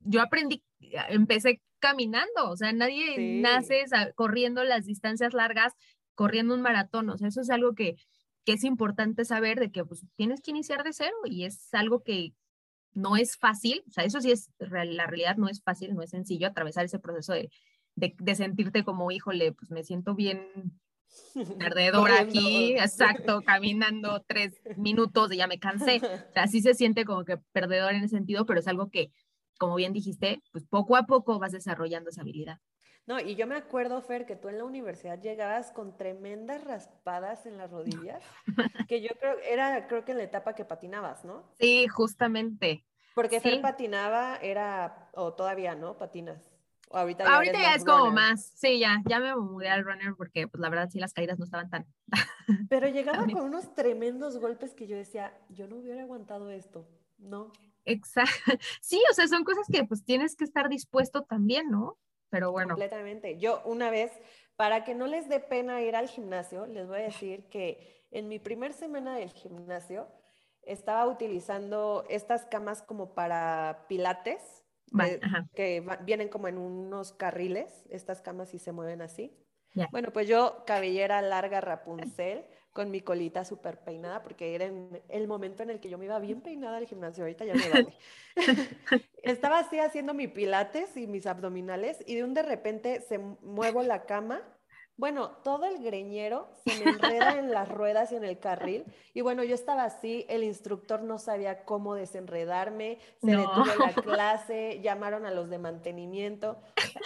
yo 0.00 0.22
aprendí, 0.22 0.62
empecé 1.08 1.60
caminando, 1.80 2.50
o 2.50 2.56
sea, 2.56 2.72
nadie 2.72 3.40
nace 3.40 3.84
corriendo 4.14 4.62
las 4.64 4.84
distancias 4.84 5.32
largas, 5.32 5.72
corriendo 6.14 6.54
un 6.54 6.60
maratón, 6.60 7.08
o 7.08 7.16
sea, 7.16 7.28
eso 7.28 7.40
es 7.40 7.50
algo 7.50 7.74
que 7.74 7.96
que 8.44 8.52
es 8.52 8.64
importante 8.64 9.24
saber 9.24 9.60
de 9.60 9.70
que 9.70 9.84
pues, 9.84 10.04
tienes 10.16 10.40
que 10.40 10.50
iniciar 10.50 10.82
de 10.84 10.92
cero 10.92 11.16
y 11.24 11.44
es 11.44 11.72
algo 11.74 12.02
que 12.02 12.32
no 12.92 13.16
es 13.16 13.36
fácil, 13.36 13.82
o 13.88 13.92
sea, 13.92 14.04
eso 14.04 14.20
sí 14.20 14.32
es, 14.32 14.50
la 14.58 15.06
realidad 15.06 15.36
no 15.36 15.48
es 15.48 15.62
fácil, 15.62 15.94
no 15.94 16.02
es 16.02 16.10
sencillo 16.10 16.48
atravesar 16.48 16.84
ese 16.84 16.98
proceso 16.98 17.32
de, 17.32 17.50
de, 17.94 18.34
sentirte 18.34 18.84
como, 18.84 19.10
híjole, 19.10 19.52
pues 19.52 19.70
me 19.70 19.84
siento 19.84 20.14
bien 20.14 20.40
perdedora 21.58 22.20
aquí, 22.20 22.72
exacto, 22.72 23.42
caminando 23.42 24.24
tres 24.26 24.60
minutos 24.76 25.32
y 25.32 25.36
ya 25.36 25.46
me 25.46 25.58
cansé. 25.58 26.00
O 26.30 26.32
sea, 26.32 26.46
sí 26.46 26.60
se 26.62 26.74
siente 26.74 27.04
como 27.04 27.24
que 27.24 27.36
perdedor 27.52 27.94
en 27.94 28.04
ese 28.04 28.16
sentido, 28.16 28.46
pero 28.46 28.60
es 28.60 28.68
algo 28.68 28.90
que, 28.90 29.12
como 29.58 29.76
bien 29.76 29.92
dijiste, 29.92 30.42
pues 30.52 30.64
poco 30.64 30.96
a 30.96 31.06
poco 31.06 31.38
vas 31.38 31.52
desarrollando 31.52 32.10
esa 32.10 32.22
habilidad. 32.22 32.58
No, 33.10 33.18
y 33.18 33.34
yo 33.34 33.48
me 33.48 33.56
acuerdo, 33.56 34.00
Fer, 34.02 34.24
que 34.24 34.36
tú 34.36 34.48
en 34.48 34.58
la 34.58 34.62
universidad 34.62 35.20
llegabas 35.20 35.72
con 35.72 35.96
tremendas 35.96 36.62
raspadas 36.62 37.44
en 37.44 37.58
las 37.58 37.68
rodillas, 37.68 38.22
que 38.88 39.02
yo 39.02 39.08
creo, 39.18 39.36
era 39.40 39.88
creo 39.88 40.04
que 40.04 40.12
en 40.12 40.18
la 40.18 40.22
etapa 40.22 40.54
que 40.54 40.64
patinabas, 40.64 41.24
¿no? 41.24 41.42
Sí, 41.58 41.88
justamente. 41.88 42.84
Porque 43.16 43.40
Fer 43.40 43.60
patinaba, 43.62 44.36
era, 44.36 45.10
o 45.14 45.32
todavía, 45.32 45.74
¿no? 45.74 45.98
Patinas. 45.98 46.52
ahorita 46.92 47.24
ya, 47.24 47.34
ahorita 47.34 47.60
ya 47.60 47.74
es 47.74 47.84
como 47.84 48.12
más, 48.12 48.44
sí, 48.54 48.78
ya, 48.78 49.02
ya 49.08 49.18
me 49.18 49.34
mudé 49.34 49.68
al 49.70 49.84
runner 49.84 50.14
porque 50.16 50.46
pues 50.46 50.60
la 50.60 50.68
verdad 50.68 50.88
sí 50.88 51.00
las 51.00 51.12
caídas 51.12 51.36
no 51.36 51.46
estaban 51.46 51.68
tan. 51.68 51.86
Pero 52.70 52.86
llegaba 52.86 53.24
con 53.24 53.42
unos 53.42 53.74
tremendos 53.74 54.38
golpes 54.38 54.72
que 54.72 54.86
yo 54.86 54.96
decía, 54.96 55.36
yo 55.48 55.66
no 55.66 55.78
hubiera 55.78 56.02
aguantado 56.02 56.48
esto, 56.52 56.86
¿no? 57.18 57.50
Exacto. 57.84 58.30
Sí, 58.80 59.02
o 59.10 59.14
sea, 59.14 59.26
son 59.26 59.42
cosas 59.42 59.66
que 59.66 59.82
pues 59.82 60.04
tienes 60.04 60.36
que 60.36 60.44
estar 60.44 60.68
dispuesto 60.68 61.24
también, 61.24 61.70
¿no? 61.70 61.98
Pero 62.30 62.52
bueno. 62.52 62.70
Completamente. 62.70 63.38
Yo 63.38 63.62
una 63.64 63.90
vez, 63.90 64.12
para 64.56 64.84
que 64.84 64.94
no 64.94 65.06
les 65.06 65.28
dé 65.28 65.40
pena 65.40 65.82
ir 65.82 65.96
al 65.96 66.08
gimnasio, 66.08 66.66
les 66.66 66.86
voy 66.86 67.00
a 67.00 67.02
decir 67.02 67.48
que 67.48 68.06
en 68.10 68.28
mi 68.28 68.38
primer 68.38 68.72
semana 68.72 69.16
del 69.16 69.30
gimnasio 69.30 70.08
estaba 70.62 71.06
utilizando 71.06 72.04
estas 72.08 72.46
camas 72.46 72.82
como 72.82 73.14
para 73.14 73.86
pilates, 73.88 74.64
que, 75.54 75.84
vienen 76.02 76.28
como 76.28 76.48
en 76.48 76.58
unos 76.58 77.12
carriles, 77.12 77.86
estas 77.90 78.20
camas 78.22 78.54
y 78.54 78.58
se 78.58 78.72
mueven 78.72 79.02
así. 79.02 79.36
Bueno, 79.92 80.12
pues 80.12 80.26
yo 80.26 80.64
cabellera 80.66 81.22
larga 81.22 81.60
Rapunzel, 81.60 82.44
con 82.72 82.90
mi 82.90 83.00
colita 83.00 83.44
súper 83.44 83.78
peinada, 83.84 84.22
porque 84.22 84.54
era 84.54 84.64
en 84.64 85.00
el 85.08 85.28
momento 85.28 85.62
en 85.62 85.70
el 85.70 85.80
que 85.80 85.88
yo 85.88 85.98
me 85.98 86.06
iba 86.06 86.18
bien 86.18 86.40
peinada 86.40 86.76
al 86.76 86.86
gimnasio, 86.86 87.24
ahorita 87.24 87.44
ya 87.44 87.54
me 87.54 87.68
vale. 87.68 87.94
Estaba 89.22 89.58
así 89.58 89.78
haciendo 89.78 90.14
mi 90.14 90.28
pilates 90.28 90.96
y 90.96 91.06
mis 91.06 91.26
abdominales 91.26 92.02
y 92.06 92.14
de 92.14 92.24
un 92.24 92.34
de 92.34 92.42
repente 92.42 93.00
se 93.02 93.18
muevo 93.18 93.82
la 93.82 94.06
cama 94.06 94.42
bueno, 95.00 95.30
todo 95.42 95.64
el 95.64 95.82
greñero 95.82 96.50
se 96.66 96.84
me 96.84 96.90
enreda 96.90 97.38
en 97.38 97.50
las 97.50 97.70
ruedas 97.70 98.12
y 98.12 98.16
en 98.16 98.24
el 98.24 98.38
carril. 98.38 98.84
Y 99.14 99.22
bueno, 99.22 99.42
yo 99.42 99.54
estaba 99.54 99.84
así, 99.84 100.26
el 100.28 100.44
instructor 100.44 101.00
no 101.00 101.18
sabía 101.18 101.64
cómo 101.64 101.94
desenredarme, 101.94 102.98
se 103.18 103.30
detuvo 103.30 103.64
la 103.78 103.94
clase, 104.02 104.78
llamaron 104.82 105.24
a 105.24 105.30
los 105.30 105.48
de 105.48 105.56
mantenimiento. 105.56 106.60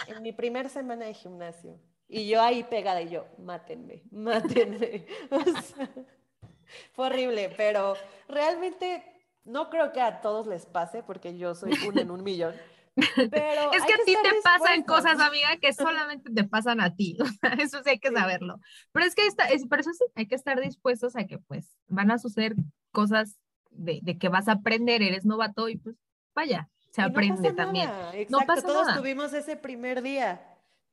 En 0.07 0.21
mi 0.21 0.33
primer 0.33 0.67
semana 0.67 1.05
de 1.05 1.13
gimnasio. 1.13 1.79
Y 2.09 2.27
yo 2.27 2.41
ahí 2.41 2.63
pegada 2.63 3.01
y 3.01 3.11
yo, 3.11 3.27
mátenme, 3.37 4.03
mátenme. 4.11 5.05
fue 6.91 7.05
horrible, 7.05 7.53
pero 7.55 7.93
realmente 8.27 9.14
no 9.45 9.69
creo 9.69 9.91
que 9.91 10.01
a 10.01 10.21
todos 10.21 10.47
les 10.47 10.65
pase 10.65 11.03
porque 11.03 11.37
yo 11.37 11.55
soy 11.55 11.73
uno 11.87 12.01
en 12.01 12.11
un 12.11 12.23
millón. 12.23 12.55
Pero 13.15 13.73
es 13.73 13.83
que 13.83 13.93
a 13.93 14.05
ti 14.05 14.15
te 14.23 14.41
pasan 14.41 14.83
cosas, 14.83 15.19
amiga, 15.19 15.57
que 15.61 15.73
solamente 15.73 16.31
te 16.31 16.43
pasan 16.45 16.79
a 16.79 16.95
ti. 16.95 17.17
eso 17.59 17.83
sí 17.83 17.89
hay 17.89 17.99
que 17.99 18.11
saberlo. 18.11 18.59
Pero 18.91 19.05
es 19.05 19.15
que 19.15 19.27
esta, 19.27 19.45
es, 19.47 19.67
por 19.67 19.79
eso 19.79 19.91
sí, 19.93 20.05
hay 20.15 20.27
que 20.27 20.35
estar 20.35 20.59
dispuestos 20.61 21.15
a 21.15 21.25
que 21.25 21.39
pues 21.39 21.77
van 21.87 22.11
a 22.11 22.17
suceder 22.17 22.55
cosas 22.91 23.37
de, 23.69 23.99
de 24.01 24.17
que 24.17 24.29
vas 24.29 24.47
a 24.47 24.53
aprender, 24.53 25.01
eres 25.01 25.25
novato 25.25 25.67
y 25.67 25.77
pues 25.77 25.97
vaya, 26.33 26.69
se 26.95 27.01
aprende 27.01 27.51
también. 27.51 27.89
no 28.29 28.39
pasa 28.47 28.65
todos 28.65 28.95
tuvimos 28.95 29.33
ese 29.33 29.57
primer 29.57 30.01
día, 30.01 30.41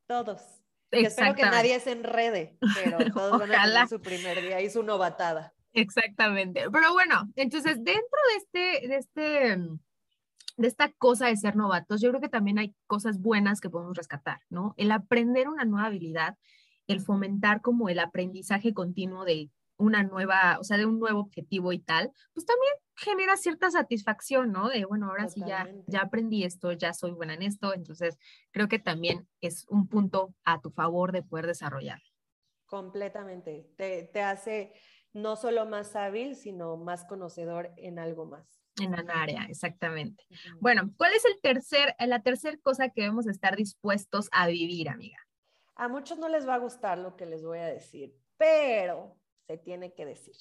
todos. 0.05 0.41
espero 0.91 1.33
que 1.33 1.43
nadie 1.43 1.79
se 1.79 1.93
enrede, 1.93 2.57
pero 2.75 2.97
todos 3.13 3.39
van 3.39 3.55
a 3.55 3.63
tener 3.63 3.87
su 3.87 4.01
primer 4.01 4.41
día 4.41 4.59
y 4.59 4.69
su 4.69 4.83
novatada. 4.83 5.53
Exactamente. 5.73 6.69
Pero 6.71 6.93
bueno, 6.93 7.29
entonces 7.35 7.83
dentro 7.83 8.19
de 8.29 8.35
este, 8.37 8.87
de 8.87 8.95
este 8.97 9.57
de 10.57 10.67
esta 10.67 10.91
cosa 10.91 11.27
de 11.27 11.37
ser 11.37 11.55
novatos, 11.55 12.01
yo 12.01 12.09
creo 12.09 12.21
que 12.21 12.29
también 12.29 12.59
hay 12.59 12.75
cosas 12.87 13.19
buenas 13.19 13.59
que 13.59 13.69
podemos 13.69 13.97
rescatar, 13.97 14.41
¿no? 14.49 14.73
El 14.77 14.91
aprender 14.91 15.47
una 15.49 15.65
nueva 15.65 15.87
habilidad, 15.87 16.37
el 16.87 17.01
fomentar 17.01 17.61
como 17.61 17.89
el 17.89 17.99
aprendizaje 17.99 18.73
continuo 18.73 19.25
de 19.25 19.49
una 19.77 20.03
nueva, 20.03 20.57
o 20.59 20.63
sea, 20.63 20.77
de 20.77 20.85
un 20.85 20.99
nuevo 20.99 21.19
objetivo 21.19 21.73
y 21.73 21.79
tal, 21.79 22.11
pues 22.33 22.45
también 22.45 22.73
genera 22.95 23.35
cierta 23.37 23.71
satisfacción, 23.71 24.51
¿no? 24.51 24.69
De, 24.69 24.85
bueno, 24.85 25.07
ahora 25.07 25.27
sí 25.27 25.41
ya, 25.45 25.67
ya 25.87 26.01
aprendí 26.01 26.43
esto, 26.43 26.71
ya 26.71 26.93
soy 26.93 27.11
buena 27.11 27.33
en 27.33 27.41
esto, 27.41 27.73
entonces 27.73 28.17
creo 28.51 28.67
que 28.67 28.79
también 28.79 29.27
es 29.41 29.65
un 29.69 29.87
punto 29.87 30.35
a 30.45 30.61
tu 30.61 30.69
favor 30.69 31.11
de 31.11 31.23
poder 31.23 31.47
desarrollar. 31.47 32.01
Completamente, 32.67 33.71
te, 33.75 34.03
te 34.03 34.21
hace 34.21 34.73
no 35.13 35.35
solo 35.35 35.65
más 35.65 35.95
hábil, 35.95 36.35
sino 36.35 36.77
más 36.77 37.05
conocedor 37.05 37.71
en 37.77 37.99
algo 37.99 38.25
más. 38.25 38.63
En 38.81 38.93
un 38.93 39.11
área, 39.11 39.43
exactamente. 39.43 40.25
Bueno, 40.59 40.91
¿cuál 40.97 41.13
es 41.13 41.23
el 41.25 41.39
tercer, 41.41 41.95
la 41.99 42.21
tercera 42.23 42.57
cosa 42.61 42.89
que 42.89 43.01
debemos 43.01 43.27
estar 43.27 43.55
dispuestos 43.55 44.29
a 44.31 44.47
vivir, 44.47 44.89
amiga? 44.89 45.17
A 45.75 45.87
muchos 45.87 46.17
no 46.17 46.27
les 46.27 46.47
va 46.47 46.55
a 46.55 46.59
gustar 46.59 46.97
lo 46.97 47.15
que 47.15 47.27
les 47.27 47.43
voy 47.43 47.59
a 47.59 47.67
decir, 47.67 48.15
pero 48.37 49.15
se 49.45 49.57
tiene 49.57 49.93
que 49.93 50.05
decir. 50.05 50.35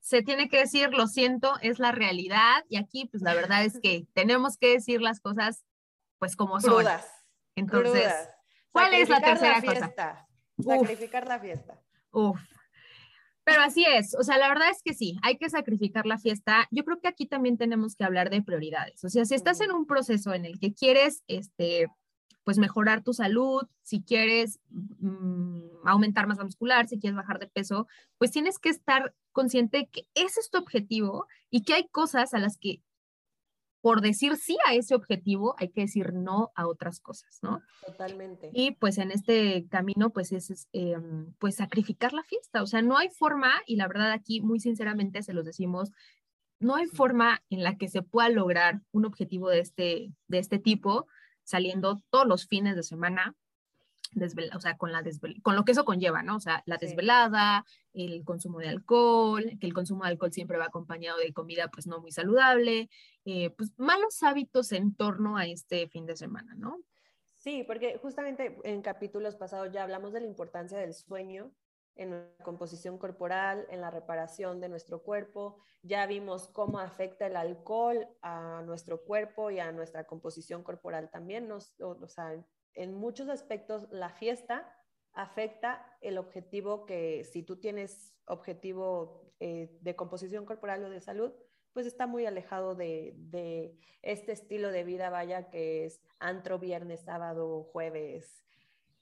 Se 0.00 0.22
tiene 0.22 0.48
que 0.48 0.58
decir, 0.58 0.92
lo 0.92 1.06
siento, 1.06 1.54
es 1.62 1.78
la 1.78 1.92
realidad 1.92 2.64
y 2.68 2.76
aquí 2.76 3.06
pues 3.06 3.22
la 3.22 3.34
verdad 3.34 3.64
es 3.64 3.80
que 3.80 4.06
tenemos 4.14 4.58
que 4.58 4.72
decir 4.72 5.00
las 5.00 5.20
cosas 5.20 5.64
pues 6.18 6.36
como 6.36 6.60
son. 6.60 6.74
Crudas. 6.74 7.10
Entonces, 7.54 8.12
¿cuál 8.70 8.92
es 8.94 9.08
la 9.08 9.20
tercera 9.20 9.62
cosa? 9.62 10.26
Sacrificar 10.58 11.26
la 11.26 11.38
fiesta. 11.38 11.80
Uf, 12.12 12.40
pero 13.46 13.62
así 13.62 13.84
es, 13.88 14.16
o 14.18 14.24
sea, 14.24 14.38
la 14.38 14.48
verdad 14.48 14.70
es 14.72 14.82
que 14.82 14.92
sí, 14.92 15.20
hay 15.22 15.38
que 15.38 15.48
sacrificar 15.48 16.04
la 16.04 16.18
fiesta. 16.18 16.66
Yo 16.72 16.84
creo 16.84 16.98
que 17.00 17.06
aquí 17.06 17.26
también 17.26 17.56
tenemos 17.56 17.94
que 17.94 18.02
hablar 18.02 18.28
de 18.28 18.42
prioridades. 18.42 19.04
O 19.04 19.08
sea, 19.08 19.24
si 19.24 19.36
estás 19.36 19.60
en 19.60 19.70
un 19.70 19.86
proceso 19.86 20.34
en 20.34 20.44
el 20.44 20.58
que 20.58 20.74
quieres, 20.74 21.22
este, 21.28 21.86
pues 22.42 22.58
mejorar 22.58 23.04
tu 23.04 23.12
salud, 23.12 23.62
si 23.82 24.02
quieres 24.02 24.58
mm, 24.70 25.60
aumentar 25.84 26.26
masa 26.26 26.42
muscular, 26.42 26.88
si 26.88 26.98
quieres 26.98 27.16
bajar 27.16 27.38
de 27.38 27.46
peso, 27.46 27.86
pues 28.18 28.32
tienes 28.32 28.58
que 28.58 28.70
estar 28.70 29.14
consciente 29.30 29.88
que 29.92 30.08
ese 30.14 30.40
es 30.40 30.50
tu 30.50 30.58
objetivo 30.58 31.28
y 31.48 31.62
que 31.62 31.74
hay 31.74 31.86
cosas 31.86 32.34
a 32.34 32.40
las 32.40 32.58
que 32.58 32.82
por 33.86 34.00
decir 34.00 34.34
sí 34.36 34.58
a 34.66 34.74
ese 34.74 34.96
objetivo, 34.96 35.54
hay 35.58 35.68
que 35.68 35.82
decir 35.82 36.12
no 36.12 36.50
a 36.56 36.66
otras 36.66 36.98
cosas, 36.98 37.38
¿no? 37.40 37.62
Totalmente. 37.86 38.50
Y 38.52 38.72
pues 38.72 38.98
en 38.98 39.12
este 39.12 39.68
camino, 39.68 40.10
pues 40.10 40.32
es, 40.32 40.66
em, 40.72 41.32
pues 41.38 41.54
sacrificar 41.54 42.12
la 42.12 42.24
fiesta, 42.24 42.64
o 42.64 42.66
sea, 42.66 42.82
no 42.82 42.98
hay 42.98 43.10
forma, 43.10 43.52
y 43.64 43.76
la 43.76 43.86
verdad 43.86 44.10
aquí 44.10 44.40
muy 44.40 44.58
sinceramente 44.58 45.22
se 45.22 45.32
los 45.32 45.44
decimos, 45.44 45.92
no 46.58 46.74
hay 46.74 46.86
forma 46.86 47.44
en 47.48 47.62
la 47.62 47.76
que 47.76 47.86
se 47.86 48.02
pueda 48.02 48.28
lograr 48.28 48.80
un 48.90 49.04
objetivo 49.04 49.50
de 49.50 49.60
este, 49.60 50.12
de 50.26 50.38
este 50.40 50.58
tipo 50.58 51.06
saliendo 51.44 52.02
todos 52.10 52.26
los 52.26 52.48
fines 52.48 52.74
de 52.74 52.82
semana 52.82 53.36
o 54.54 54.60
sea, 54.60 54.76
con, 54.76 54.92
la 54.92 55.02
con 55.42 55.56
lo 55.56 55.64
que 55.64 55.72
eso 55.72 55.84
conlleva, 55.84 56.22
¿no? 56.22 56.36
O 56.36 56.40
sea, 56.40 56.62
la 56.66 56.76
desvelada, 56.76 57.64
el 57.92 58.24
consumo 58.24 58.58
de 58.58 58.68
alcohol, 58.68 59.44
que 59.60 59.66
el 59.66 59.74
consumo 59.74 60.04
de 60.04 60.10
alcohol 60.10 60.32
siempre 60.32 60.58
va 60.58 60.66
acompañado 60.66 61.18
de 61.18 61.32
comida 61.32 61.68
pues 61.68 61.86
no 61.86 62.00
muy 62.00 62.12
saludable, 62.12 62.88
eh, 63.24 63.50
pues 63.50 63.72
malos 63.78 64.22
hábitos 64.22 64.72
en 64.72 64.94
torno 64.94 65.36
a 65.36 65.46
este 65.46 65.88
fin 65.88 66.06
de 66.06 66.16
semana, 66.16 66.54
¿no? 66.54 66.78
Sí, 67.34 67.64
porque 67.64 67.98
justamente 67.98 68.58
en 68.64 68.82
capítulos 68.82 69.36
pasados 69.36 69.72
ya 69.72 69.82
hablamos 69.82 70.12
de 70.12 70.20
la 70.20 70.26
importancia 70.26 70.78
del 70.78 70.94
sueño 70.94 71.52
en 71.96 72.10
la 72.10 72.44
composición 72.44 72.98
corporal, 72.98 73.66
en 73.70 73.80
la 73.80 73.90
reparación 73.90 74.60
de 74.60 74.68
nuestro 74.68 75.02
cuerpo. 75.02 75.58
Ya 75.82 76.06
vimos 76.06 76.48
cómo 76.48 76.78
afecta 76.78 77.26
el 77.26 77.36
alcohol 77.36 78.06
a 78.22 78.62
nuestro 78.64 79.02
cuerpo 79.02 79.50
y 79.50 79.60
a 79.60 79.72
nuestra 79.72 80.04
composición 80.04 80.62
corporal 80.62 81.10
también. 81.10 81.48
Nos, 81.48 81.74
o 81.80 82.06
sea, 82.08 82.44
en 82.76 82.94
muchos 82.94 83.28
aspectos 83.28 83.88
la 83.90 84.10
fiesta 84.10 84.72
afecta 85.12 85.84
el 86.02 86.18
objetivo 86.18 86.84
que 86.86 87.24
si 87.24 87.42
tú 87.42 87.56
tienes 87.56 88.14
objetivo 88.26 89.32
eh, 89.40 89.76
de 89.80 89.96
composición 89.96 90.44
corporal 90.44 90.84
o 90.84 90.90
de 90.90 91.00
salud, 91.00 91.32
pues 91.72 91.86
está 91.86 92.06
muy 92.06 92.24
alejado 92.26 92.74
de, 92.74 93.74
este 94.02 94.32
estilo 94.32 94.70
de 94.70 94.84
vida, 94.84 95.10
vaya, 95.10 95.50
que 95.50 95.84
es 95.84 96.00
antro, 96.18 96.58
viernes, 96.58 97.02
sábado, 97.02 97.64
jueves, 97.64 98.44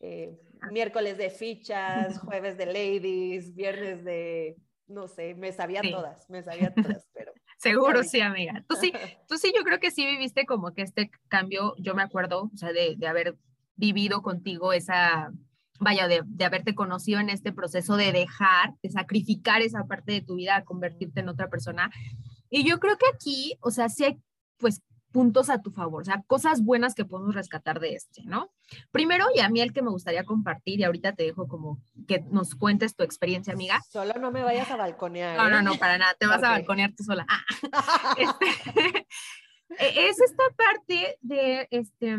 eh, 0.01 0.41
miércoles 0.71 1.19
de 1.19 1.31
fichas, 1.31 2.19
jueves 2.21 2.57
de 2.57 2.67
ladies, 2.67 3.55
viernes 3.55 4.05
de, 4.05 4.57
no 4.87 5.09
sé, 5.09 5.35
me 5.35 5.53
sabía 5.53 5.83
todas, 5.83 6.29
me 6.31 6.43
sabía 6.43 6.73
todas, 6.73 7.09
pero... 7.13 7.33
Seguro 7.59 8.03
sí, 8.03 8.21
amiga. 8.21 8.65
Tú 8.69 8.77
sí, 8.77 8.93
tú 9.29 9.39
sí, 9.39 9.53
yo 9.57 9.63
creo 9.63 9.79
que 9.79 9.91
sí 9.91 10.05
viviste 10.05 10.45
como 10.45 10.75
que 10.75 10.83
este 10.83 11.11
cambio, 11.29 11.75
yo 11.79 11.95
me 11.95 12.03
acuerdo, 12.03 12.51
o 12.53 12.57
sea, 12.57 12.73
de, 12.73 12.95
de 12.97 13.07
haber 13.07 13.37
vivido 13.77 14.23
contigo 14.23 14.73
esa, 14.73 15.33
vaya, 15.81 16.09
de, 16.09 16.23
de, 16.25 16.45
haberte 16.45 16.75
conocido 16.75 17.21
en 17.21 17.31
este 17.31 17.53
proceso 17.53 17.97
de 17.97 18.13
dejar, 18.13 18.75
de 18.83 18.91
sacrificar 18.91 19.63
esa 19.63 19.85
parte 19.85 20.13
de 20.13 20.21
tu 20.23 20.37
vida 20.37 20.57
a 20.57 20.65
convertirte 20.65 21.21
en 21.21 21.29
otra 21.29 21.49
persona. 21.49 21.91
Y 22.51 22.65
yo 22.65 22.79
creo 22.79 22.97
que 22.97 23.07
aquí, 23.13 23.57
o 23.61 23.71
sea, 23.71 23.89
sí 23.89 24.05
hay, 24.05 24.21
pues, 24.59 24.83
puntos 25.15 25.49
a 25.49 25.63
tu 25.63 25.71
favor, 25.71 26.03
o 26.03 26.05
sea, 26.05 26.25
cosas 26.27 26.65
buenas 26.65 26.97
que 26.97 27.05
podemos 27.05 27.37
rescatar 27.37 27.79
de 27.79 27.95
este, 27.95 28.25
¿no? 28.25 28.51
Primero, 28.91 29.27
y 29.33 29.39
a 29.39 29.49
mí 29.49 29.61
el 29.61 29.73
que 29.73 29.81
me 29.81 29.91
gustaría 29.91 30.25
compartir, 30.25 30.81
y 30.81 30.83
ahorita 30.83 31.13
te 31.15 31.23
dejo 31.23 31.47
como 31.47 31.81
que 32.09 32.25
nos 32.33 32.57
cuentes 32.57 32.97
tu 32.97 33.05
experiencia, 33.05 33.53
amiga. 33.53 33.81
Solo 33.89 34.15
no 34.15 34.33
me 34.33 34.43
vayas 34.43 34.69
a 34.73 34.77
balconear. 34.77 35.37
No, 35.37 35.49
no, 35.49 35.59
¿eh? 35.61 35.63
no, 35.63 35.75
para 35.77 35.99
nada, 35.99 36.15
te 36.19 36.27
vas 36.27 36.43
a 36.43 36.51
balconear 36.51 36.93
tú 36.97 37.05
sola. 37.05 37.27
Este, 38.19 39.07
e, 39.79 40.09
es 40.09 40.21
esta 40.21 40.45
parte 40.57 41.17
de, 41.21 41.69
este, 41.71 42.11
eh, 42.11 42.19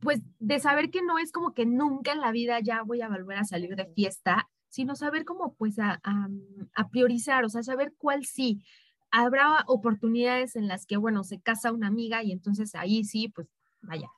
pues 0.00 0.20
de 0.38 0.58
saber 0.60 0.90
que 0.90 1.02
no 1.02 1.18
es 1.18 1.32
como 1.32 1.54
que 1.54 1.66
nunca 1.66 2.12
en 2.12 2.20
la 2.20 2.32
vida 2.32 2.60
ya 2.60 2.82
voy 2.82 3.02
a 3.02 3.08
volver 3.08 3.38
a 3.38 3.44
salir 3.44 3.76
de 3.76 3.86
fiesta, 3.86 4.48
sino 4.68 4.96
saber 4.96 5.24
cómo 5.24 5.54
pues 5.54 5.78
a, 5.78 6.00
a, 6.02 6.88
priorizar, 6.88 7.44
o 7.44 7.48
sea, 7.48 7.62
saber 7.62 7.92
cuál 7.98 8.24
sí. 8.24 8.64
Habrá 9.10 9.64
oportunidades 9.66 10.56
en 10.56 10.68
las 10.68 10.86
que, 10.86 10.96
bueno, 10.96 11.24
se 11.24 11.40
casa 11.40 11.72
una 11.72 11.88
amiga 11.88 12.22
y 12.22 12.32
entonces 12.32 12.74
ahí 12.74 13.04
sí, 13.04 13.28
pues 13.28 13.48
vaya, 13.82 14.08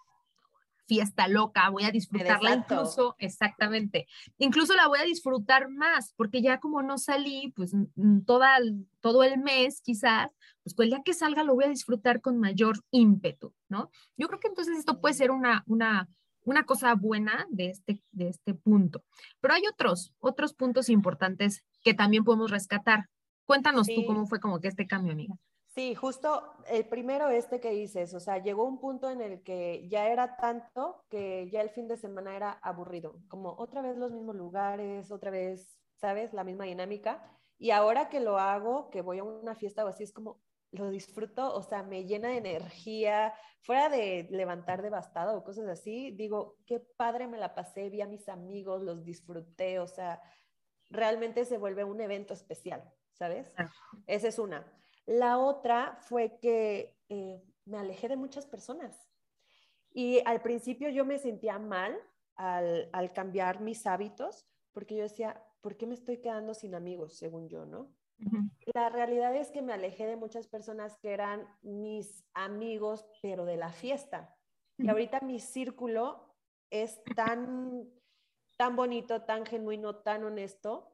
fiesta 0.87 1.29
loca, 1.29 1.69
voy 1.71 1.85
a 1.85 1.91
disfrutarla 1.91 2.55
incluso, 2.55 3.17
exactamente, 3.19 4.07
incluso 4.38 4.75
la 4.75 4.88
voy 4.88 4.99
a 4.99 5.05
disfrutar 5.05 5.69
más, 5.69 6.12
porque 6.17 6.43
ya 6.43 6.61
como 6.61 6.83
no 6.83 6.99
salí, 6.99 7.53
pues 7.57 7.73
toda, 8.26 8.59
todo 9.00 9.23
el 9.23 9.38
mes 9.38 9.81
quizás, 9.81 10.31
pues 10.62 10.75
el 10.79 10.91
día 10.91 11.03
que 11.05 11.14
salga 11.14 11.43
lo 11.43 11.55
voy 11.55 11.64
a 11.64 11.69
disfrutar 11.69 12.21
con 12.21 12.38
mayor 12.38 12.79
ímpetu, 12.91 13.55
¿no? 13.69 13.91
Yo 14.17 14.29
creo 14.29 14.41
que 14.41 14.49
entonces 14.49 14.79
esto 14.79 15.00
puede 15.00 15.14
ser 15.14 15.31
una, 15.31 15.62
una, 15.67 16.09
una 16.43 16.64
cosa 16.64 16.95
buena 16.95 17.47
de 17.50 17.71
este, 17.71 18.03
de 18.12 18.29
este 18.29 18.55
punto, 18.55 19.05
pero 19.41 19.55
hay 19.55 19.62
otros, 19.71 20.12
otros 20.19 20.55
puntos 20.55 20.88
importantes 20.88 21.64
que 21.83 21.95
también 21.95 22.25
podemos 22.25 22.50
rescatar. 22.50 23.09
Cuéntanos 23.47 23.87
tú 23.87 24.07
cómo 24.07 24.26
fue 24.26 24.41
como 24.41 24.59
que 24.59 24.69
este 24.69 24.87
cambio, 24.87 25.12
amiga. 25.12 25.35
Sí, 25.75 25.95
justo 25.95 26.54
el 26.69 26.87
primero 26.87 27.28
este 27.31 27.61
que 27.61 27.71
dices, 27.71 28.14
o 28.14 28.21
sea, 28.21 28.38
llegó 28.38 28.64
un 28.64 28.78
punto 28.78 29.11
en 29.11 29.21
el 29.21 29.43
que 29.43 29.88
ya 29.88 30.09
era 30.09 30.37
tanto 30.37 31.04
que 31.11 31.50
ya 31.50 31.61
el 31.61 31.71
fin 31.71 31.88
de 31.88 31.97
semana 31.97 32.37
era 32.37 32.52
aburrido, 32.52 33.16
como 33.28 33.50
otra 33.59 33.83
vez 33.83 33.97
los 33.97 34.12
mismos 34.12 34.37
lugares, 34.37 35.11
otra 35.11 35.31
vez 35.33 35.81
¿sabes? 35.97 36.33
La 36.35 36.45
misma 36.45 36.64
dinámica. 36.64 37.23
Y 37.59 37.71
ahora 37.71 38.09
que 38.09 38.21
lo 38.21 38.38
hago, 38.38 38.90
que 38.90 39.02
voy 39.02 39.19
a 39.19 39.25
una 39.25 39.54
fiesta 39.54 39.85
o 39.85 39.88
así, 39.88 40.04
es 40.04 40.12
como, 40.12 40.43
lo 40.71 40.90
disfruto, 40.90 41.54
o 41.54 41.62
sea, 41.62 41.83
me 41.83 42.04
llena 42.04 42.28
de 42.28 42.38
energía, 42.38 43.33
fuera 43.62 43.88
de 43.88 44.26
levantar 44.31 44.83
devastado 44.83 45.38
o 45.38 45.45
cosas 45.45 45.69
así, 45.69 46.11
digo, 46.11 46.57
qué 46.66 46.81
padre 46.81 47.26
me 47.28 47.38
la 47.38 47.54
pasé, 47.54 47.88
vi 47.90 48.00
a 48.00 48.07
mis 48.07 48.28
amigos, 48.28 48.83
los 48.83 49.04
disfruté, 49.04 49.78
o 49.78 49.87
sea, 49.87 50.21
realmente 50.90 51.45
se 51.45 51.59
vuelve 51.59 51.85
un 51.85 52.00
evento 52.00 52.35
especial, 52.35 52.93
¿sabes? 53.12 53.52
Esa 54.07 54.28
es 54.28 54.38
una. 54.38 54.66
La 55.06 55.38
otra 55.38 55.96
fue 56.00 56.38
que 56.40 56.96
eh, 57.08 57.42
me 57.64 57.78
alejé 57.78 58.08
de 58.08 58.16
muchas 58.16 58.46
personas 58.46 59.11
y 59.92 60.20
al 60.26 60.40
principio 60.42 60.88
yo 60.88 61.04
me 61.04 61.18
sentía 61.18 61.58
mal 61.58 61.96
al, 62.37 62.88
al 62.92 63.12
cambiar 63.12 63.61
mis 63.61 63.87
hábitos 63.87 64.46
porque 64.73 64.96
yo 64.96 65.02
decía, 65.02 65.42
¿por 65.61 65.76
qué 65.76 65.87
me 65.87 65.94
estoy 65.94 66.18
quedando 66.18 66.52
sin 66.52 66.75
amigos, 66.75 67.14
según 67.14 67.49
yo, 67.49 67.64
no? 67.64 67.88
La 68.75 68.88
realidad 68.88 69.34
es 69.34 69.50
que 69.50 69.62
me 69.62 69.73
alejé 69.73 70.06
de 70.06 70.16
muchas 70.16 70.46
personas 70.46 70.96
que 70.99 71.12
eran 71.12 71.46
mis 71.62 72.25
amigos, 72.32 73.06
pero 73.23 73.44
de 73.44 73.56
la 73.56 73.73
fiesta. 73.73 74.37
Y 74.78 74.88
ahorita 74.88 75.20
mi 75.20 75.40
círculo 75.40 76.34
es 76.70 77.02
tan, 77.16 77.88
tan 78.56 78.76
bonito, 78.76 79.23
tan 79.23 79.46
genuino, 79.46 79.96
tan 79.96 80.25
honesto, 80.25 80.92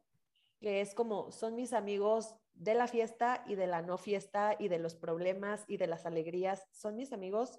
que 0.60 0.80
es 0.80 0.94
como, 0.94 1.30
son 1.30 1.54
mis 1.54 1.72
amigos 1.72 2.36
de 2.60 2.74
la 2.74 2.86
fiesta 2.86 3.42
y 3.46 3.54
de 3.54 3.66
la 3.66 3.80
no 3.80 3.96
fiesta 3.96 4.54
y 4.58 4.68
de 4.68 4.78
los 4.78 4.94
problemas 4.94 5.64
y 5.66 5.78
de 5.78 5.86
las 5.86 6.04
alegrías. 6.04 6.66
Son 6.72 6.94
mis 6.94 7.12
amigos 7.12 7.58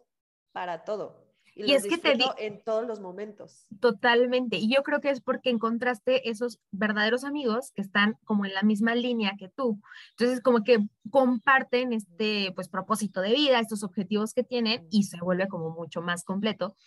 para 0.51 0.83
todo. 0.83 1.27
Y, 1.55 1.73
es 1.73 1.85
que 1.85 1.97
te 1.97 2.13
digo 2.15 2.33
en 2.37 2.63
todos 2.63 2.87
los 2.87 3.01
momentos. 3.01 3.65
Totalmente. 3.81 4.57
Y 4.57 4.73
yo 4.73 4.83
creo 4.83 5.01
que 5.01 5.09
es 5.09 5.19
porque 5.19 5.49
encontraste 5.49 6.29
esos 6.29 6.59
verdaderos 6.71 7.23
amigos 7.25 7.71
que 7.75 7.81
están 7.81 8.15
como 8.23 8.45
en 8.45 8.53
la 8.53 8.61
misma 8.61 8.95
línea 8.95 9.33
que 9.37 9.49
tú. 9.49 9.81
Entonces, 10.11 10.41
como 10.41 10.63
que 10.63 10.77
comparten 11.09 11.91
este 11.93 12.53
pues 12.55 12.69
propósito 12.69 13.21
de 13.21 13.33
vida, 13.33 13.59
estos 13.59 13.83
objetivos 13.83 14.33
que 14.33 14.43
tienen 14.43 14.87
y 14.91 15.03
se 15.03 15.19
vuelve 15.19 15.47
como 15.47 15.71
mucho 15.71 16.01
más 16.01 16.23
completo. 16.23 16.77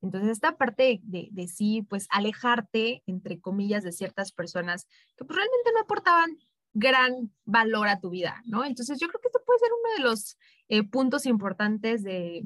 Entonces, 0.00 0.30
esta 0.30 0.56
parte 0.56 1.00
de, 1.02 1.28
de 1.32 1.48
sí, 1.48 1.82
pues 1.82 2.06
alejarte, 2.10 3.02
entre 3.06 3.40
comillas, 3.40 3.82
de 3.82 3.92
ciertas 3.92 4.32
personas 4.32 4.86
que 5.16 5.24
pues, 5.24 5.36
realmente 5.36 5.70
no 5.74 5.80
aportaban 5.80 6.38
gran 6.74 7.32
valor 7.44 7.88
a 7.88 8.00
tu 8.00 8.10
vida, 8.10 8.42
¿no? 8.44 8.64
Entonces 8.64 8.98
yo 8.98 9.08
creo 9.08 9.20
que 9.20 9.28
esto 9.28 9.40
puede 9.46 9.60
ser 9.60 9.70
uno 9.72 9.94
de 9.96 10.10
los 10.10 10.36
eh, 10.68 10.82
puntos 10.82 11.24
importantes 11.24 12.02
de, 12.02 12.44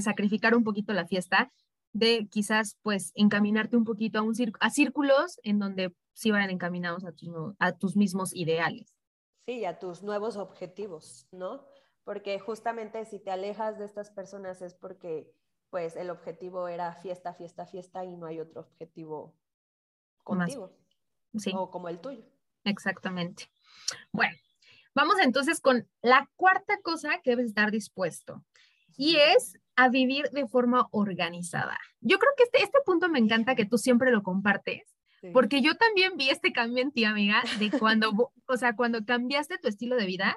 sacrificar 0.00 0.54
un 0.54 0.62
poquito 0.62 0.92
la 0.92 1.06
fiesta, 1.06 1.50
de 1.92 2.28
quizás 2.30 2.78
pues 2.82 3.12
encaminarte 3.14 3.76
un 3.76 3.84
poquito 3.84 4.18
a, 4.18 4.22
un 4.22 4.34
a 4.60 4.70
círculos 4.70 5.40
en 5.42 5.58
donde 5.58 5.94
sí 6.12 6.30
vayan 6.30 6.50
encaminados 6.50 7.04
a, 7.04 7.12
a 7.58 7.72
tus 7.72 7.96
mismos 7.96 8.34
ideales. 8.34 8.94
Sí, 9.46 9.64
a 9.64 9.78
tus 9.78 10.02
nuevos 10.02 10.36
objetivos, 10.36 11.26
¿no? 11.32 11.66
Porque 12.04 12.38
justamente 12.38 13.04
si 13.04 13.18
te 13.18 13.30
alejas 13.30 13.78
de 13.78 13.84
estas 13.84 14.10
personas 14.10 14.62
es 14.62 14.74
porque 14.74 15.32
pues 15.70 15.96
el 15.96 16.10
objetivo 16.10 16.68
era 16.68 16.94
fiesta, 16.94 17.32
fiesta, 17.32 17.66
fiesta 17.66 18.04
y 18.04 18.16
no 18.16 18.26
hay 18.26 18.40
otro 18.40 18.60
objetivo 18.60 19.34
contigo. 20.22 20.76
Sí. 21.38 21.52
O 21.56 21.70
como 21.70 21.88
el 21.88 21.98
tuyo. 21.98 22.24
Exactamente. 22.64 23.50
Bueno, 24.12 24.36
vamos 24.94 25.16
entonces 25.22 25.60
con 25.60 25.88
la 26.02 26.28
cuarta 26.36 26.78
cosa 26.82 27.20
que 27.22 27.30
debes 27.30 27.46
estar 27.46 27.70
dispuesto 27.70 28.44
y 28.96 29.16
es 29.16 29.58
a 29.76 29.88
vivir 29.88 30.28
de 30.30 30.46
forma 30.46 30.88
organizada. 30.90 31.78
Yo 32.00 32.18
creo 32.18 32.32
que 32.36 32.44
este, 32.44 32.62
este 32.62 32.78
punto 32.84 33.08
me 33.08 33.18
encanta 33.18 33.54
que 33.54 33.64
tú 33.64 33.78
siempre 33.78 34.10
lo 34.10 34.22
compartes, 34.22 34.82
porque 35.32 35.62
yo 35.62 35.76
también 35.76 36.16
vi 36.16 36.30
este 36.30 36.52
cambio 36.52 36.82
en 36.82 36.90
ti, 36.90 37.04
amiga, 37.04 37.42
de 37.60 37.70
cuando, 37.70 38.10
o 38.46 38.56
sea, 38.56 38.74
cuando 38.74 39.04
cambiaste 39.04 39.58
tu 39.58 39.68
estilo 39.68 39.96
de 39.96 40.06
vida, 40.06 40.36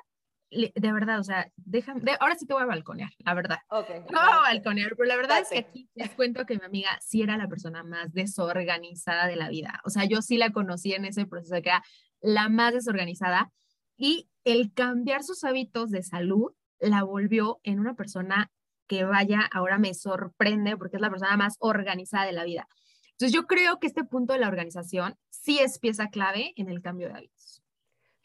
de 0.52 0.94
verdad, 0.94 1.20
o 1.20 1.24
sea, 1.24 1.52
déjame, 1.56 2.16
ahora 2.20 2.36
sí 2.36 2.46
te 2.46 2.54
voy 2.54 2.64
a 2.64 2.68
balconear, 2.68 3.10
la 3.18 3.34
verdad. 3.34 3.58
Okay, 3.68 4.02
no 4.12 4.22
voy 4.22 4.32
a 4.32 4.42
balconear, 4.42 4.96
pero 4.96 5.08
la 5.08 5.16
verdad 5.16 5.40
es 5.40 5.50
que 5.50 5.58
aquí 5.58 5.90
les 5.96 6.12
cuento 6.12 6.46
que 6.46 6.58
mi 6.58 6.64
amiga 6.64 6.98
sí 7.02 7.24
era 7.24 7.36
la 7.36 7.48
persona 7.48 7.84
más 7.84 8.14
desorganizada 8.14 9.28
de 9.28 9.36
la 9.36 9.50
vida. 9.50 9.82
O 9.86 9.90
sea, 9.90 10.06
yo 10.06 10.22
sí 10.22 10.38
la 10.38 10.52
conocí 10.52 10.94
en 10.94 11.06
ese 11.06 11.26
proceso 11.26 11.56
de 11.56 11.64
que 11.64 11.70
era 11.70 11.84
la 12.26 12.50
más 12.50 12.74
desorganizada 12.74 13.52
y 13.98 14.30
el 14.44 14.74
cambiar 14.74 15.24
sus 15.24 15.44
hábitos 15.44 15.92
de 15.92 16.04
salud 16.04 16.54
la 16.80 17.04
volvió 17.04 17.60
en 17.64 17.80
una 17.80 17.96
persona 17.96 18.52
que 18.88 19.04
vaya, 19.04 19.42
ahora 19.52 19.78
me 19.78 19.94
sorprende 19.94 20.78
porque 20.78 20.98
es 20.98 21.02
la 21.02 21.10
persona 21.10 21.38
más 21.38 21.56
organizada 21.60 22.26
de 22.26 22.34
la 22.34 22.44
vida. 22.44 22.68
Entonces 23.12 23.34
yo 23.34 23.48
creo 23.48 23.80
que 23.80 23.88
este 23.88 24.04
punto 24.04 24.34
de 24.34 24.40
la 24.40 24.48
organización 24.48 25.18
sí 25.30 25.60
es 25.60 25.80
pieza 25.80 26.10
clave 26.10 26.54
en 26.58 26.70
el 26.70 26.82
cambio 26.82 27.08
de 27.08 27.14
hábitos. 27.14 27.64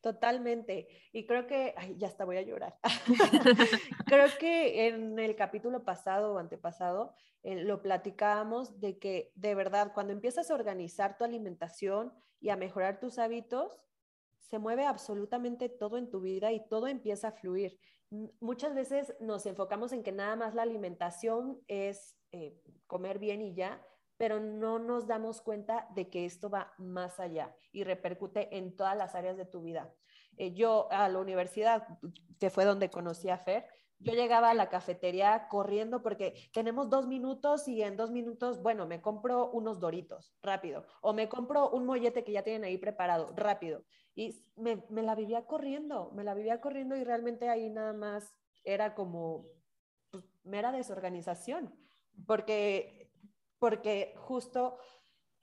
Totalmente. 0.01 0.89
Y 1.13 1.27
creo 1.27 1.47
que, 1.47 1.75
ya 1.97 2.09
hasta 2.09 2.25
voy 2.25 2.39
a 2.39 2.43
llorar. 2.43 2.79
creo 4.07 4.27
que 4.39 4.89
en 4.89 5.19
el 5.19 5.37
capítulo 5.37 5.85
pasado 5.85 6.35
o 6.35 6.39
antepasado 6.39 7.15
eh, 7.43 7.63
lo 7.65 7.83
platicábamos 7.83 8.81
de 8.81 8.99
que 8.99 9.31
de 9.35 9.55
verdad 9.55 9.93
cuando 9.95 10.13
empiezas 10.13 10.51
a 10.51 10.55
organizar 10.55 11.19
tu 11.19 11.25
alimentación 11.25 12.13
y 12.41 12.49
a 12.49 12.57
mejorar 12.57 12.99
tus 12.99 13.19
hábitos, 13.19 13.79
se 14.51 14.59
mueve 14.59 14.85
absolutamente 14.85 15.69
todo 15.69 15.97
en 15.97 16.11
tu 16.11 16.21
vida 16.21 16.51
y 16.51 16.67
todo 16.67 16.89
empieza 16.89 17.29
a 17.29 17.33
fluir. 17.33 17.79
Muchas 18.41 18.75
veces 18.75 19.15
nos 19.21 19.47
enfocamos 19.47 19.93
en 19.93 20.03
que 20.03 20.11
nada 20.11 20.35
más 20.35 20.57
la 20.57 20.63
alimentación 20.63 21.61
es 21.69 22.17
eh, 22.33 22.61
comer 22.89 23.21
bien 23.21 23.43
y 23.43 23.55
ya, 23.55 23.81
pero 24.17 24.41
no 24.41 24.81
nos 24.81 25.07
damos 25.07 25.41
cuenta 25.41 25.87
de 25.95 26.11
que 26.11 26.25
esto 26.25 26.51
va 26.51 26.75
más 26.79 27.21
allá 27.21 27.55
y 27.71 27.85
repercute 27.85 28.57
en 28.57 28.75
todas 28.75 28.97
las 28.97 29.15
áreas 29.15 29.37
de 29.37 29.47
tu 29.47 29.63
vida. 29.63 29.95
Eh, 30.37 30.53
yo 30.53 30.91
a 30.91 31.09
la 31.09 31.21
universidad, 31.21 31.87
que 32.41 32.51
fue 32.51 32.65
donde 32.65 32.91
conocí 32.91 33.31
a 33.31 33.39
Fer, 33.39 33.69
yo 34.01 34.15
llegaba 34.15 34.51
a 34.51 34.55
la 34.55 34.71
cafetería 34.71 35.47
corriendo 35.49 36.03
porque 36.03 36.51
tenemos 36.53 36.89
dos 36.89 37.07
minutos 37.07 37.69
y 37.69 37.83
en 37.83 37.97
dos 37.97 38.11
minutos, 38.11 38.63
bueno, 38.63 38.87
me 38.87 39.03
compro 39.03 39.51
unos 39.51 39.79
doritos, 39.79 40.35
rápido, 40.43 40.87
o 41.03 41.13
me 41.13 41.29
compro 41.29 41.71
un 41.71 41.85
mollete 41.85 42.25
que 42.25 42.33
ya 42.33 42.43
tienen 42.43 42.65
ahí 42.65 42.79
preparado, 42.79 43.33
rápido. 43.37 43.85
Y 44.15 44.43
me, 44.57 44.83
la 45.03 45.15
vivía 45.15 45.47
corriendo, 45.47 46.11
me 46.13 46.25
la 46.25 46.35
vivía 46.35 46.61
corriendo 46.61 46.97
y 46.97 47.05
realmente 47.05 47.49
ahí 47.49 47.69
nada 47.69 47.93
más 47.93 48.35
era 48.65 48.95
como 48.95 49.47
pues, 50.11 50.25
mera 50.45 50.73
desorganización, 50.73 51.75
porque, 52.27 53.13
porque 53.59 54.15
justo 54.17 54.79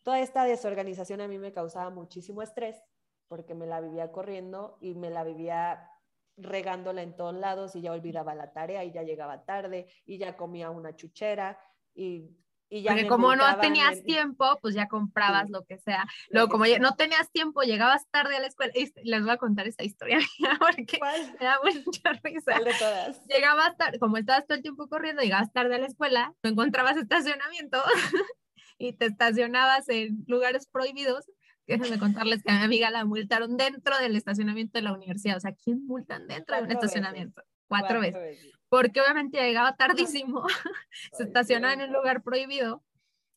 toda 0.02 0.20
esta 0.20 0.46
desorganización 0.46 1.22
a 1.22 1.28
mí 1.28 1.38
me 1.38 1.54
causaba 1.54 1.91
muchísimo 1.91 2.41
estrés, 2.41 2.82
porque 3.28 3.54
me 3.54 3.67
la 3.67 3.82
vivía 3.82 4.12
corriendo 4.12 4.78
y 4.82 4.96
me 4.96 5.12
la 5.12 5.24
vivía 5.24 5.91
regándola 6.38 7.02
en 7.02 7.15
todos 7.15 7.36
lados 7.36 7.76
y 7.76 7.82
ya 7.82 7.91
olvidaba 7.91 8.36
la 8.36 8.54
tarea 8.54 8.84
y 8.84 8.91
ya 8.91 9.04
llegaba 9.04 9.43
tarde 9.43 9.88
y 10.06 10.17
ya 10.17 10.38
comía 10.38 10.69
una 10.69 10.95
chuchera 10.95 11.60
y, 11.95 12.30
y 12.69 12.84
ya... 12.84 12.91
Porque 12.91 13.08
como 13.08 13.36
no 13.36 13.60
tenías 13.60 14.04
tiempo, 14.04 14.45
pues 14.62 14.76
ya 14.76 14.88
comprabas 14.88 15.50
lo 15.50 15.65
que 15.65 15.80
sea. 15.80 16.06
Luego, 16.30 16.50
como 16.50 16.65
no 16.80 16.95
tenías 16.95 17.32
tiempo, 17.32 17.62
llegabas 17.63 18.08
tarde 18.12 18.36
a 18.36 18.39
la 18.39 18.47
escuela. 18.47 18.71
les 19.04 19.21
voy 19.21 19.32
a 19.32 19.38
contar 19.38 19.67
esa 19.67 19.84
historia 19.84 20.19
porque 20.60 21.00
me 21.39 21.45
da 21.45 21.60
mucha 21.63 22.13
risa. 22.23 22.60
De 22.60 22.73
todas? 22.78 23.26
Llegabas 23.26 23.76
tarde, 23.78 24.00
como 24.00 24.17
estabas 24.17 24.45
todo 24.45 24.58
el 24.58 24.63
tiempo 24.63 24.88
corriendo, 24.88 25.23
llegabas 25.23 25.52
tarde 25.52 25.76
a 25.76 25.80
la 25.80 25.88
escuela, 25.88 26.34
no 26.43 26.52
encontrabas 26.52 26.97
estacionamiento 26.97 27.82
y 28.78 28.93
te 28.93 29.06
estacionabas 29.06 29.89
en 29.89 30.23
lugares 30.28 30.67
prohibidos 30.67 31.26
déjenme 31.68 32.00
contarles 32.00 32.44
que 32.44 32.52
a 32.52 32.60
mi 32.60 32.64
amiga 32.64 32.90
la 32.90 33.06
multaron 33.06 33.58
dentro 33.58 33.98
del 34.00 34.16
estacionamiento 34.16 34.78
de 34.78 34.84
la 34.84 34.94
universidad. 34.94 35.38
O 35.38 35.40
sea, 35.40 35.54
¿quién 35.54 35.86
multan 35.86 36.28
dentro 36.28 36.56
de 36.56 36.64
un 36.64 36.72
estacionamiento? 36.72 37.44
Cuatro, 37.68 38.00
veces. 38.00 38.40
Porque 38.70 39.02
obviamente 39.02 39.38
llegaba 39.40 39.76
tardísimo, 39.76 40.46
se 41.12 41.24
estacionaba 41.24 41.74
en 41.74 41.82
un 41.82 41.94
lugar 41.94 42.24
prohibido 42.24 42.84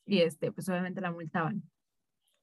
y 0.07 0.21
este, 0.21 0.53
pues 0.53 0.69
obviamente 0.69 1.01
la 1.01 1.13
multaban. 1.13 1.63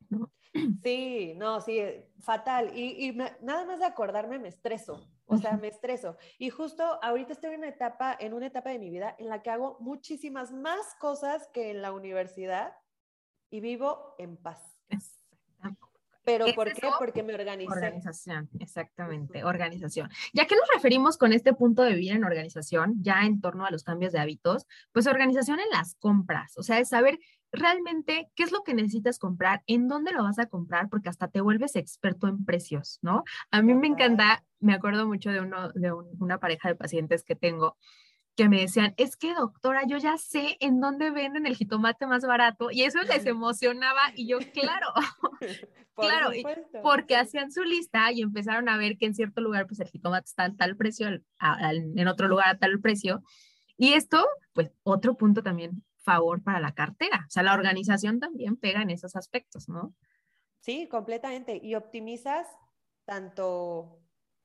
¿no? 0.10 0.32
Sí, 0.84 1.34
no, 1.36 1.62
sí, 1.62 1.82
fatal. 2.19 2.76
Y, 2.76 3.12
nada 3.41 3.65
más 3.65 3.80
de 3.80 3.86
acordarme 3.86 4.39
me 4.39 4.47
estreso, 4.47 5.08
o 5.26 5.38
sea, 5.38 5.58
me 5.58 5.67
estreso. 5.67 6.17
Y 6.39 6.50
justo 6.50 6.84
ahorita 7.04 7.34
estoy 7.34 7.54
en 7.54 7.60
una 7.60 7.69
etapa, 7.69 8.15
en 8.19 8.34
una 8.34 8.47
etapa 8.47 8.69
de 8.69 8.80
mi 8.80 8.89
vida 8.89 9.15
en 9.19 9.28
la 9.30 9.43
que 9.43 9.50
hago 9.50 9.78
muchísimas 9.80 10.52
más 10.52 10.95
cosas 11.00 11.47
que 11.54 11.71
en 11.71 11.82
la 11.82 11.91
universidad 11.91 12.73
y 13.50 13.60
vivo 13.60 14.15
en 14.17 14.38
paz. 14.38 14.80
¿Pero 16.27 16.45
por 16.53 16.73
qué? 16.73 16.89
Porque 16.99 17.23
me 17.23 17.33
organicé. 17.33 17.71
Organización, 17.71 18.49
exactamente, 18.59 19.45
organización. 19.45 20.09
Ya 20.33 20.45
que 20.45 20.57
nos 20.57 20.67
referimos 20.73 21.17
con 21.17 21.31
este 21.31 21.53
punto 21.53 21.83
de 21.83 21.93
vivir 21.93 22.11
en 22.11 22.25
organización, 22.25 22.95
ya 23.01 23.21
en 23.21 23.39
torno 23.39 23.65
a 23.65 23.71
los 23.71 23.85
cambios 23.85 24.11
de 24.11 24.19
hábitos, 24.19 24.67
pues 24.91 25.07
organización 25.07 25.61
en 25.61 25.69
las 25.71 25.95
compras, 25.95 26.57
o 26.57 26.63
sea, 26.63 26.79
es 26.79 26.89
saber 26.89 27.17
realmente 27.53 28.29
qué 28.35 28.43
es 28.43 28.51
lo 28.51 28.63
que 28.63 28.73
necesitas 28.73 29.19
comprar, 29.19 29.63
en 29.67 29.87
dónde 29.87 30.11
lo 30.11 30.21
vas 30.21 30.37
a 30.37 30.47
comprar, 30.47 30.89
porque 30.89 31.07
hasta 31.07 31.29
te 31.29 31.39
vuelves 31.39 31.77
experto 31.77 32.27
en 32.27 32.43
precios, 32.43 32.99
¿no? 33.01 33.23
A 33.51 33.61
mí 33.61 33.73
me 33.73 33.87
encanta, 33.87 34.43
me 34.59 34.73
acuerdo 34.73 35.07
mucho 35.07 35.31
de, 35.31 35.39
uno, 35.39 35.69
de 35.69 35.93
una 36.19 36.39
pareja 36.39 36.67
de 36.67 36.75
pacientes 36.75 37.23
que 37.23 37.35
tengo, 37.35 37.77
que 38.38 38.47
me 38.47 38.62
decían, 38.62 38.93
es 38.97 39.17
que 39.17 39.34
doctora, 39.34 39.82
yo 39.88 39.97
ya 39.97 40.17
sé 40.17 40.58
en 40.60 40.80
dónde 40.80 41.10
venden 41.10 41.47
el 41.47 41.56
jitomate 41.56 42.06
más 42.06 42.21
barato 42.21 42.69
y 42.71 42.84
eso 42.84 43.02
les 43.02 43.26
emocionaba 43.26 44.00
y 44.15 44.28
yo, 44.28 44.38
claro, 44.54 44.88
claro, 45.95 46.30
porque 46.84 47.17
hacían 47.17 47.52
su 47.52 47.63
lista 47.63 48.12
y 48.12 48.21
empezaron 48.21 48.69
a 48.69 48.78
ver 48.78 48.97
que 48.97 49.08
en 49.08 49.15
cierto 49.15 49.41
lugar 49.41 49.65
pues 49.65 49.80
el 49.80 49.88
jitomate 49.88 50.26
está 50.26 50.43
a 50.45 50.56
tal 50.56 50.78
precio, 50.78 51.08
en 51.10 52.08
otro 52.08 52.28
lugar 52.28 52.47
a 52.47 52.60
tal 52.60 52.80
precio. 52.80 53.23
Y 53.76 53.93
esto, 53.93 54.26
pues 54.54 54.71
otro 54.84 55.17
punto 55.17 55.41
también 55.41 55.84
favor 56.04 56.43
para 56.43 56.60
la 56.60 56.73
cartera, 56.73 57.26
o 57.28 57.32
sea, 57.32 57.41
la 57.41 57.56
organización 57.56 58.19
también 58.19 58.56
pega 58.56 58.84
en 58.84 58.91
esos 58.91 59.15
aspectos, 59.15 59.67
¿no? 59.67 59.93
Sí, 60.60 60.88
completamente. 60.88 61.60
Y 61.62 61.76
optimizas 61.76 62.47
tanto 63.06 64.00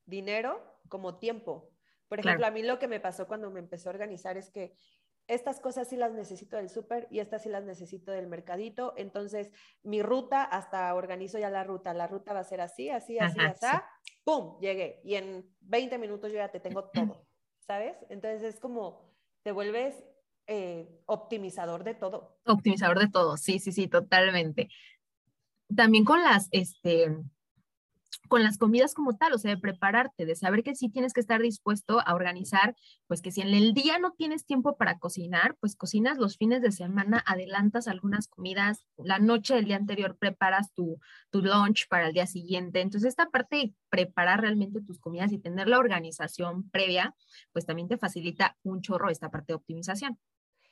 dinero 0.06 0.62
como 0.88 1.18
tiempo. 1.18 1.71
Por 2.12 2.20
ejemplo, 2.20 2.44
a 2.44 2.50
mí 2.50 2.62
lo 2.62 2.78
que 2.78 2.88
me 2.88 3.00
pasó 3.00 3.26
cuando 3.26 3.50
me 3.50 3.58
empecé 3.58 3.88
a 3.88 3.92
organizar 3.92 4.36
es 4.36 4.50
que 4.50 4.74
estas 5.28 5.60
cosas 5.60 5.88
sí 5.88 5.96
las 5.96 6.12
necesito 6.12 6.58
del 6.58 6.68
súper 6.68 7.08
y 7.10 7.20
estas 7.20 7.42
sí 7.42 7.48
las 7.48 7.64
necesito 7.64 8.12
del 8.12 8.26
mercadito. 8.26 8.92
Entonces, 8.98 9.50
mi 9.82 10.02
ruta, 10.02 10.44
hasta 10.44 10.94
organizo 10.94 11.38
ya 11.38 11.48
la 11.48 11.64
ruta. 11.64 11.94
La 11.94 12.06
ruta 12.06 12.34
va 12.34 12.40
a 12.40 12.44
ser 12.44 12.60
así, 12.60 12.90
así, 12.90 13.18
así, 13.18 13.40
así. 13.40 13.66
¡Pum! 14.24 14.60
Llegué. 14.60 15.00
Y 15.04 15.14
en 15.14 15.50
20 15.60 15.96
minutos 15.96 16.30
yo 16.30 16.36
ya 16.36 16.50
te 16.50 16.60
tengo 16.60 16.84
todo, 16.90 17.26
¿sabes? 17.66 17.96
Entonces 18.10 18.42
es 18.42 18.60
como 18.60 19.10
te 19.42 19.52
vuelves 19.52 20.04
eh, 20.48 20.86
optimizador 21.06 21.82
de 21.82 21.94
todo. 21.94 22.36
Optimizador 22.44 22.98
de 22.98 23.08
todo, 23.08 23.38
sí, 23.38 23.58
sí, 23.58 23.72
sí, 23.72 23.88
totalmente. 23.88 24.68
También 25.74 26.04
con 26.04 26.22
las, 26.22 26.48
este, 26.50 27.16
con 28.28 28.42
las 28.42 28.58
comidas 28.58 28.94
como 28.94 29.16
tal, 29.16 29.32
o 29.32 29.38
sea, 29.38 29.54
de 29.54 29.60
prepararte, 29.60 30.24
de 30.24 30.34
saber 30.34 30.62
que 30.62 30.74
sí 30.74 30.88
tienes 30.88 31.12
que 31.12 31.20
estar 31.20 31.40
dispuesto 31.40 32.00
a 32.00 32.14
organizar, 32.14 32.74
pues 33.06 33.20
que 33.20 33.30
si 33.30 33.40
en 33.40 33.48
el 33.48 33.74
día 33.74 33.98
no 33.98 34.12
tienes 34.12 34.46
tiempo 34.46 34.76
para 34.76 34.98
cocinar, 34.98 35.56
pues 35.60 35.76
cocinas 35.76 36.18
los 36.18 36.36
fines 36.36 36.62
de 36.62 36.72
semana, 36.72 37.22
adelantas 37.26 37.88
algunas 37.88 38.28
comidas, 38.28 38.86
la 38.96 39.18
noche 39.18 39.54
del 39.54 39.66
día 39.66 39.76
anterior 39.76 40.16
preparas 40.16 40.72
tu, 40.72 40.98
tu 41.30 41.42
lunch 41.42 41.88
para 41.88 42.06
el 42.06 42.14
día 42.14 42.26
siguiente. 42.26 42.80
Entonces, 42.80 43.08
esta 43.08 43.30
parte 43.30 43.56
de 43.56 43.74
preparar 43.90 44.40
realmente 44.40 44.80
tus 44.80 44.98
comidas 44.98 45.32
y 45.32 45.38
tener 45.38 45.68
la 45.68 45.78
organización 45.78 46.68
previa, 46.70 47.14
pues 47.52 47.66
también 47.66 47.88
te 47.88 47.98
facilita 47.98 48.56
un 48.62 48.80
chorro 48.80 49.10
esta 49.10 49.30
parte 49.30 49.52
de 49.52 49.56
optimización. 49.56 50.18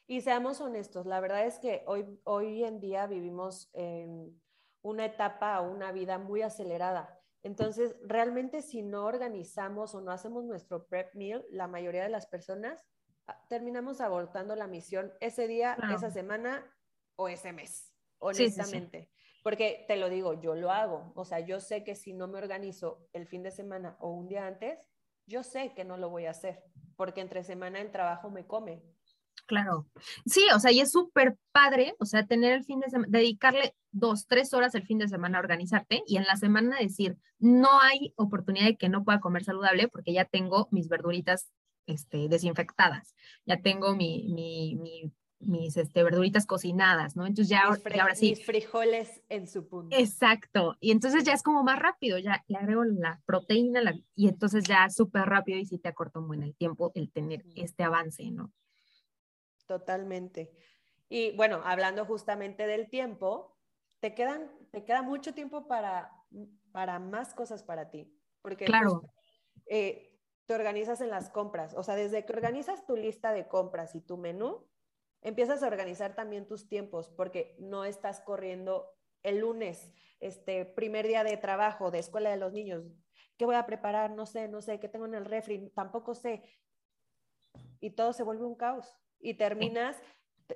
Y 0.06 0.22
seamos 0.22 0.60
honestos, 0.60 1.06
la 1.06 1.20
verdad 1.20 1.46
es 1.46 1.60
que 1.60 1.84
hoy, 1.86 2.04
hoy 2.24 2.64
en 2.64 2.80
día 2.80 3.06
vivimos 3.06 3.68
en 3.72 4.40
una 4.82 5.04
etapa 5.04 5.60
una 5.60 5.92
vida 5.92 6.18
muy 6.18 6.42
acelerada 6.42 7.19
entonces, 7.42 7.96
realmente 8.02 8.60
si 8.60 8.82
no 8.82 9.06
organizamos 9.06 9.94
o 9.94 10.00
no 10.00 10.12
hacemos 10.12 10.44
nuestro 10.44 10.86
prep 10.86 11.14
meal, 11.14 11.44
la 11.50 11.68
mayoría 11.68 12.02
de 12.02 12.10
las 12.10 12.26
personas 12.26 12.86
ah, 13.26 13.42
terminamos 13.48 14.00
abortando 14.00 14.54
la 14.56 14.66
misión 14.66 15.12
ese 15.20 15.48
día, 15.48 15.76
esa 15.94 16.10
semana 16.10 16.70
o 17.16 17.28
ese 17.28 17.52
mes, 17.52 17.94
honestamente. 18.18 19.10
Porque 19.42 19.86
te 19.88 19.96
lo 19.96 20.10
digo, 20.10 20.38
yo 20.40 20.54
lo 20.54 20.70
hago. 20.70 21.12
O 21.14 21.24
sea, 21.24 21.40
yo 21.40 21.60
sé 21.60 21.82
que 21.82 21.94
si 21.94 22.12
no 22.12 22.28
me 22.28 22.38
organizo 22.38 23.08
el 23.14 23.26
fin 23.26 23.42
de 23.42 23.50
semana 23.50 23.96
o 24.00 24.10
un 24.10 24.28
día 24.28 24.46
antes, 24.46 24.90
yo 25.26 25.42
sé 25.42 25.72
que 25.74 25.84
no 25.84 25.96
lo 25.96 26.10
voy 26.10 26.26
a 26.26 26.30
hacer, 26.30 26.62
porque 26.96 27.22
entre 27.22 27.42
semana 27.42 27.80
el 27.80 27.90
trabajo 27.90 28.30
me 28.30 28.46
come. 28.46 28.82
Claro. 29.50 29.88
Sí, 30.26 30.46
o 30.54 30.60
sea, 30.60 30.70
y 30.70 30.78
es 30.78 30.92
súper 30.92 31.36
padre, 31.50 31.96
o 31.98 32.04
sea, 32.04 32.24
tener 32.24 32.52
el 32.52 32.64
fin 32.64 32.78
de 32.78 32.88
semana, 32.88 33.08
dedicarle 33.10 33.74
dos, 33.90 34.28
tres 34.28 34.54
horas 34.54 34.76
el 34.76 34.86
fin 34.86 34.98
de 34.98 35.08
semana 35.08 35.38
a 35.38 35.40
organizarte 35.40 36.04
y 36.06 36.18
en 36.18 36.22
la 36.22 36.36
semana 36.36 36.78
decir, 36.78 37.16
no 37.40 37.80
hay 37.80 38.12
oportunidad 38.14 38.66
de 38.66 38.76
que 38.76 38.88
no 38.88 39.02
pueda 39.02 39.18
comer 39.18 39.42
saludable 39.42 39.88
porque 39.88 40.12
ya 40.12 40.24
tengo 40.24 40.68
mis 40.70 40.88
verduritas 40.88 41.50
este, 41.86 42.28
desinfectadas, 42.28 43.16
ya 43.44 43.60
tengo 43.60 43.96
mi, 43.96 44.28
mi, 44.28 44.76
mi 44.76 45.12
mis 45.40 45.76
este, 45.76 46.02
verduritas 46.02 46.46
cocinadas, 46.46 47.16
¿no? 47.16 47.26
Entonces 47.26 47.48
ya, 47.48 47.62
ahora 47.62 48.14
sí. 48.14 48.30
Mis 48.30 48.44
frijoles 48.44 49.22
en 49.28 49.48
su 49.48 49.66
punto. 49.66 49.96
Exacto. 49.96 50.76
Y 50.80 50.90
entonces 50.90 51.24
ya 51.24 51.32
es 51.32 51.42
como 51.42 51.62
más 51.62 51.78
rápido, 51.78 52.18
ya 52.18 52.44
le 52.46 52.58
agrego 52.58 52.84
la 52.84 53.20
proteína 53.24 53.80
y 54.14 54.28
entonces 54.28 54.64
ya 54.64 54.88
súper 54.90 55.22
rápido 55.22 55.58
y 55.58 55.66
sí 55.66 55.78
te 55.78 55.88
acortó 55.88 56.20
muy 56.20 56.36
en 56.36 56.42
el 56.44 56.54
tiempo 56.54 56.92
el 56.94 57.10
tener 57.10 57.42
este 57.56 57.82
avance, 57.82 58.30
¿no? 58.30 58.52
Totalmente. 59.70 60.50
Y 61.08 61.30
bueno, 61.36 61.60
hablando 61.64 62.04
justamente 62.04 62.66
del 62.66 62.90
tiempo, 62.90 63.56
te, 64.00 64.16
quedan, 64.16 64.50
te 64.72 64.84
queda 64.84 65.00
mucho 65.02 65.32
tiempo 65.32 65.68
para, 65.68 66.10
para 66.72 66.98
más 66.98 67.34
cosas 67.34 67.62
para 67.62 67.88
ti. 67.88 68.12
Porque 68.42 68.64
claro. 68.64 69.04
Eh, 69.66 70.18
te 70.46 70.54
organizas 70.54 71.00
en 71.00 71.08
las 71.08 71.30
compras. 71.30 71.74
O 71.76 71.84
sea, 71.84 71.94
desde 71.94 72.24
que 72.24 72.32
organizas 72.32 72.84
tu 72.84 72.96
lista 72.96 73.32
de 73.32 73.46
compras 73.46 73.94
y 73.94 74.00
tu 74.00 74.16
menú, 74.16 74.66
empiezas 75.20 75.62
a 75.62 75.68
organizar 75.68 76.16
también 76.16 76.48
tus 76.48 76.66
tiempos, 76.68 77.08
porque 77.08 77.54
no 77.60 77.84
estás 77.84 78.20
corriendo 78.20 78.92
el 79.22 79.38
lunes, 79.38 79.92
este 80.18 80.64
primer 80.64 81.06
día 81.06 81.22
de 81.22 81.36
trabajo, 81.36 81.92
de 81.92 82.00
escuela 82.00 82.30
de 82.30 82.38
los 82.38 82.52
niños. 82.52 82.82
¿Qué 83.36 83.44
voy 83.44 83.54
a 83.54 83.66
preparar? 83.66 84.10
No 84.10 84.26
sé, 84.26 84.48
no 84.48 84.62
sé, 84.62 84.80
¿qué 84.80 84.88
tengo 84.88 85.06
en 85.06 85.14
el 85.14 85.26
refri? 85.26 85.70
Tampoco 85.76 86.16
sé. 86.16 86.42
Y 87.78 87.90
todo 87.90 88.12
se 88.12 88.24
vuelve 88.24 88.44
un 88.44 88.56
caos 88.56 89.00
y 89.20 89.34
terminas 89.34 89.96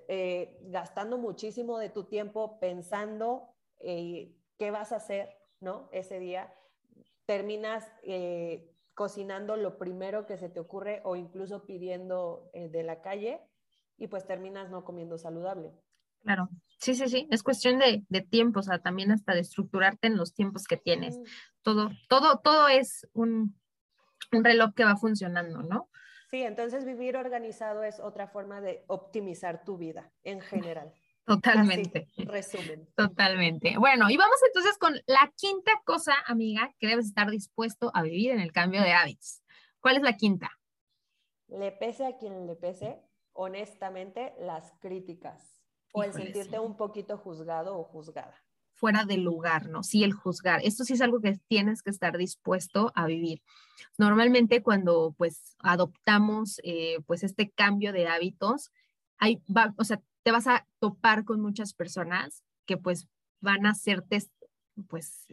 eh, 0.08 0.58
gastando 0.62 1.18
muchísimo 1.18 1.78
de 1.78 1.90
tu 1.90 2.04
tiempo 2.04 2.58
pensando 2.58 3.54
eh, 3.80 4.34
qué 4.58 4.70
vas 4.70 4.92
a 4.92 4.96
hacer, 4.96 5.36
¿no? 5.60 5.88
Ese 5.92 6.18
día. 6.18 6.52
Terminas 7.26 7.90
eh, 8.02 8.70
cocinando 8.94 9.56
lo 9.56 9.78
primero 9.78 10.26
que 10.26 10.36
se 10.36 10.48
te 10.48 10.60
ocurre 10.60 11.00
o 11.04 11.16
incluso 11.16 11.64
pidiendo 11.64 12.50
de 12.52 12.82
la 12.82 13.00
calle 13.02 13.40
y 13.96 14.08
pues 14.08 14.26
terminas 14.26 14.70
no 14.70 14.84
comiendo 14.84 15.18
saludable. 15.18 15.72
Claro, 16.22 16.48
sí, 16.78 16.94
sí, 16.94 17.06
sí, 17.08 17.28
es 17.30 17.42
cuestión 17.42 17.78
de, 17.78 18.04
de 18.08 18.20
tiempo, 18.22 18.60
o 18.60 18.62
sea, 18.62 18.78
también 18.78 19.12
hasta 19.12 19.34
de 19.34 19.40
estructurarte 19.40 20.06
en 20.06 20.16
los 20.16 20.32
tiempos 20.32 20.64
que 20.64 20.78
tienes. 20.78 21.18
Todo, 21.62 21.90
todo, 22.08 22.38
todo 22.38 22.68
es 22.68 23.06
un, 23.12 23.58
un 24.32 24.44
reloj 24.44 24.72
que 24.74 24.84
va 24.84 24.96
funcionando, 24.96 25.62
¿no? 25.62 25.90
Sí, 26.34 26.42
entonces 26.42 26.84
vivir 26.84 27.16
organizado 27.16 27.84
es 27.84 28.00
otra 28.00 28.26
forma 28.26 28.60
de 28.60 28.82
optimizar 28.88 29.64
tu 29.64 29.76
vida 29.76 30.10
en 30.24 30.40
general. 30.40 30.92
Totalmente. 31.24 32.08
resumen. 32.16 32.88
Totalmente. 32.96 33.78
Bueno, 33.78 34.10
y 34.10 34.16
vamos 34.16 34.38
entonces 34.44 34.76
con 34.76 34.94
la 35.06 35.32
quinta 35.36 35.70
cosa, 35.84 36.12
amiga, 36.26 36.74
que 36.80 36.88
debes 36.88 37.06
estar 37.06 37.30
dispuesto 37.30 37.92
a 37.94 38.02
vivir 38.02 38.32
en 38.32 38.40
el 38.40 38.50
cambio 38.50 38.82
de 38.82 38.92
hábitos. 38.92 39.44
¿Cuál 39.78 39.98
es 39.98 40.02
la 40.02 40.16
quinta? 40.16 40.50
Le 41.46 41.70
pese 41.70 42.04
a 42.04 42.16
quien 42.16 42.48
le 42.48 42.56
pese, 42.56 43.00
honestamente, 43.32 44.34
las 44.40 44.72
críticas 44.80 45.62
o 45.92 46.02
el 46.02 46.14
sentirte 46.14 46.58
un 46.58 46.76
poquito 46.76 47.16
juzgado 47.16 47.78
o 47.78 47.84
juzgada 47.84 48.43
fuera 48.74 49.04
del 49.04 49.22
lugar, 49.22 49.68
¿no? 49.68 49.82
Sí, 49.82 50.04
el 50.04 50.12
juzgar. 50.12 50.60
Esto 50.64 50.84
sí 50.84 50.94
es 50.94 51.00
algo 51.00 51.20
que 51.20 51.38
tienes 51.48 51.82
que 51.82 51.90
estar 51.90 52.16
dispuesto 52.18 52.92
a 52.94 53.06
vivir. 53.06 53.42
Normalmente 53.98 54.62
cuando 54.62 55.14
pues 55.16 55.56
adoptamos 55.60 56.60
eh, 56.64 56.98
pues 57.06 57.22
este 57.22 57.50
cambio 57.50 57.92
de 57.92 58.08
hábitos, 58.08 58.72
hay, 59.18 59.42
va, 59.46 59.74
o 59.78 59.84
sea, 59.84 60.02
te 60.22 60.32
vas 60.32 60.46
a 60.46 60.66
topar 60.80 61.24
con 61.24 61.40
muchas 61.40 61.72
personas 61.72 62.42
que 62.66 62.76
pues 62.76 63.08
van 63.40 63.66
a 63.66 63.70
hacerte 63.70 64.18
pues 64.88 65.26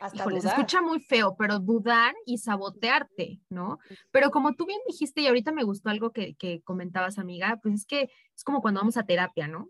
hasta 0.00 0.24
se 0.24 0.48
escucha 0.48 0.80
muy 0.80 1.00
feo, 1.00 1.36
pero 1.36 1.58
dudar 1.58 2.14
y 2.24 2.38
sabotearte, 2.38 3.40
¿no? 3.50 3.78
Pero 4.10 4.30
como 4.30 4.54
tú 4.54 4.64
bien 4.64 4.80
dijiste, 4.86 5.20
y 5.20 5.26
ahorita 5.26 5.52
me 5.52 5.64
gustó 5.64 5.90
algo 5.90 6.10
que, 6.10 6.34
que 6.36 6.62
comentabas, 6.62 7.18
amiga, 7.18 7.58
pues 7.62 7.74
es 7.74 7.86
que 7.86 8.10
es 8.34 8.44
como 8.44 8.62
cuando 8.62 8.80
vamos 8.80 8.96
a 8.96 9.04
terapia, 9.04 9.46
¿no? 9.46 9.68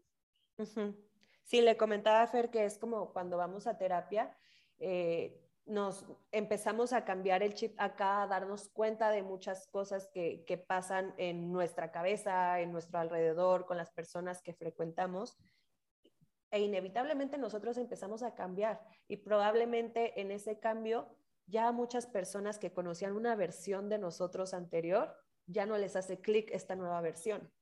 Sí, 1.50 1.62
le 1.62 1.76
comentaba 1.76 2.22
a 2.22 2.28
Fer 2.28 2.48
que 2.48 2.64
es 2.64 2.78
como 2.78 3.12
cuando 3.12 3.36
vamos 3.36 3.66
a 3.66 3.76
terapia, 3.76 4.32
eh, 4.78 5.36
nos 5.66 6.06
empezamos 6.30 6.92
a 6.92 7.04
cambiar 7.04 7.42
el 7.42 7.54
chip 7.54 7.74
acá, 7.76 8.22
a 8.22 8.28
darnos 8.28 8.68
cuenta 8.68 9.10
de 9.10 9.24
muchas 9.24 9.66
cosas 9.66 10.06
que, 10.14 10.44
que, 10.46 10.58
pasan 10.58 11.12
en 11.16 11.50
nuestra 11.50 11.90
cabeza, 11.90 12.60
en 12.60 12.70
nuestro 12.70 13.00
alrededor, 13.00 13.66
con 13.66 13.76
las 13.76 13.90
personas 13.90 14.42
que 14.42 14.54
frecuentamos. 14.54 15.38
E 16.52 16.60
inevitablemente 16.60 17.36
nosotros 17.36 17.78
empezamos 17.78 18.22
a 18.22 18.36
cambiar 18.36 18.80
y 19.08 19.16
probablemente 19.16 20.20
en 20.20 20.30
ese 20.30 20.60
cambio 20.60 21.08
ya 21.46 21.72
muchas 21.72 22.06
personas 22.06 22.60
que 22.60 22.72
conocían 22.72 23.16
una 23.16 23.34
versión 23.34 23.88
de 23.88 23.98
nosotros 23.98 24.54
anterior, 24.54 25.16
ya 25.46 25.66
no 25.66 25.76
les 25.78 25.96
hace 25.96 26.20
clic 26.20 26.48
esta 26.52 26.76
nueva 26.76 27.00
versión. 27.00 27.52